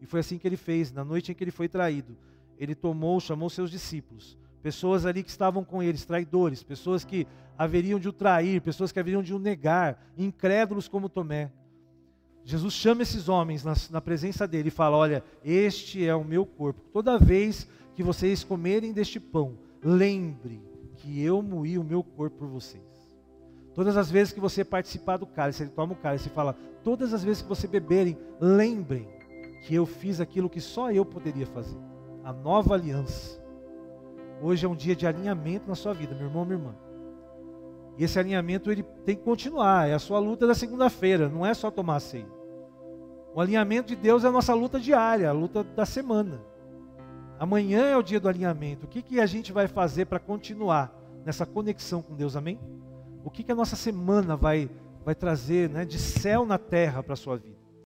E 0.00 0.06
foi 0.06 0.18
assim 0.18 0.36
que 0.36 0.44
ele 0.44 0.56
fez, 0.56 0.90
na 0.90 1.04
noite 1.04 1.30
em 1.30 1.34
que 1.36 1.44
ele 1.44 1.52
foi 1.52 1.68
traído. 1.68 2.18
Ele 2.58 2.74
tomou, 2.74 3.20
chamou 3.20 3.48
seus 3.48 3.70
discípulos, 3.70 4.36
pessoas 4.60 5.06
ali 5.06 5.22
que 5.22 5.30
estavam 5.30 5.62
com 5.62 5.80
eles, 5.80 6.04
traidores, 6.04 6.64
pessoas 6.64 7.04
que 7.04 7.28
haveriam 7.56 8.00
de 8.00 8.08
o 8.08 8.12
trair, 8.12 8.60
pessoas 8.60 8.90
que 8.90 8.98
haveriam 8.98 9.22
de 9.22 9.32
o 9.32 9.38
negar, 9.38 10.04
incrédulos 10.18 10.88
como 10.88 11.08
Tomé. 11.08 11.52
Jesus 12.44 12.74
chama 12.74 13.02
esses 13.02 13.28
homens 13.28 13.62
na, 13.62 13.74
na, 13.90 14.00
presença 14.00 14.48
dele 14.48 14.66
e 14.66 14.72
fala: 14.72 14.96
Olha, 14.96 15.22
este 15.44 16.04
é 16.04 16.12
o 16.12 16.24
meu 16.24 16.44
corpo. 16.44 16.80
Toda 16.92 17.20
vez 17.20 17.68
que 17.94 18.02
vocês 18.02 18.42
comerem 18.42 18.92
deste 18.92 19.20
pão, 19.20 19.56
lembre 19.80 20.60
que 20.96 21.22
eu 21.22 21.40
moí 21.40 21.78
o 21.78 21.84
meu 21.84 22.02
corpo 22.02 22.38
por 22.38 22.48
vocês. 22.48 22.91
Todas 23.74 23.96
as 23.96 24.10
vezes 24.10 24.32
que 24.32 24.40
você 24.40 24.64
participar 24.64 25.16
do 25.16 25.26
cálice, 25.26 25.62
ele 25.62 25.70
toma 25.70 25.94
o 25.94 25.96
cálice 25.96 26.28
e 26.28 26.32
fala: 26.32 26.56
Todas 26.82 27.14
as 27.14 27.24
vezes 27.24 27.42
que 27.42 27.48
você 27.48 27.66
beberem, 27.66 28.18
lembrem 28.40 29.08
que 29.62 29.74
eu 29.74 29.86
fiz 29.86 30.20
aquilo 30.20 30.50
que 30.50 30.60
só 30.60 30.90
eu 30.90 31.04
poderia 31.04 31.46
fazer. 31.46 31.78
A 32.22 32.32
nova 32.32 32.74
aliança. 32.74 33.40
Hoje 34.42 34.66
é 34.66 34.68
um 34.68 34.74
dia 34.74 34.94
de 34.94 35.06
alinhamento 35.06 35.68
na 35.68 35.74
sua 35.74 35.94
vida, 35.94 36.14
meu 36.14 36.26
irmão, 36.26 36.44
minha 36.44 36.58
irmã. 36.58 36.74
E 37.96 38.04
esse 38.04 38.18
alinhamento 38.18 38.70
ele 38.70 38.82
tem 39.04 39.14
que 39.14 39.22
continuar, 39.22 39.88
é 39.88 39.94
a 39.94 39.98
sua 39.98 40.18
luta 40.18 40.46
da 40.46 40.54
segunda-feira, 40.54 41.28
não 41.28 41.46
é 41.46 41.54
só 41.54 41.70
tomar 41.70 42.00
ceia. 42.00 42.26
O 43.34 43.40
alinhamento 43.40 43.88
de 43.88 43.96
Deus 43.96 44.24
é 44.24 44.28
a 44.28 44.32
nossa 44.32 44.52
luta 44.54 44.80
diária, 44.80 45.28
a 45.28 45.32
luta 45.32 45.62
da 45.62 45.86
semana. 45.86 46.40
Amanhã 47.38 47.86
é 47.86 47.96
o 47.96 48.02
dia 48.02 48.20
do 48.20 48.28
alinhamento. 48.28 48.86
O 48.86 48.88
que, 48.88 49.02
que 49.02 49.20
a 49.20 49.26
gente 49.26 49.52
vai 49.52 49.66
fazer 49.66 50.06
para 50.06 50.18
continuar 50.18 50.92
nessa 51.24 51.46
conexão 51.46 52.02
com 52.02 52.14
Deus, 52.14 52.36
amém? 52.36 52.58
O 53.24 53.30
que, 53.30 53.42
que 53.42 53.52
a 53.52 53.54
nossa 53.54 53.76
semana 53.76 54.36
vai, 54.36 54.68
vai 55.04 55.14
trazer 55.14 55.70
né, 55.70 55.84
de 55.84 55.98
céu 55.98 56.44
na 56.44 56.58
terra 56.58 57.02
para 57.02 57.14
a 57.14 57.16
sua 57.16 57.36
vida? 57.36 57.61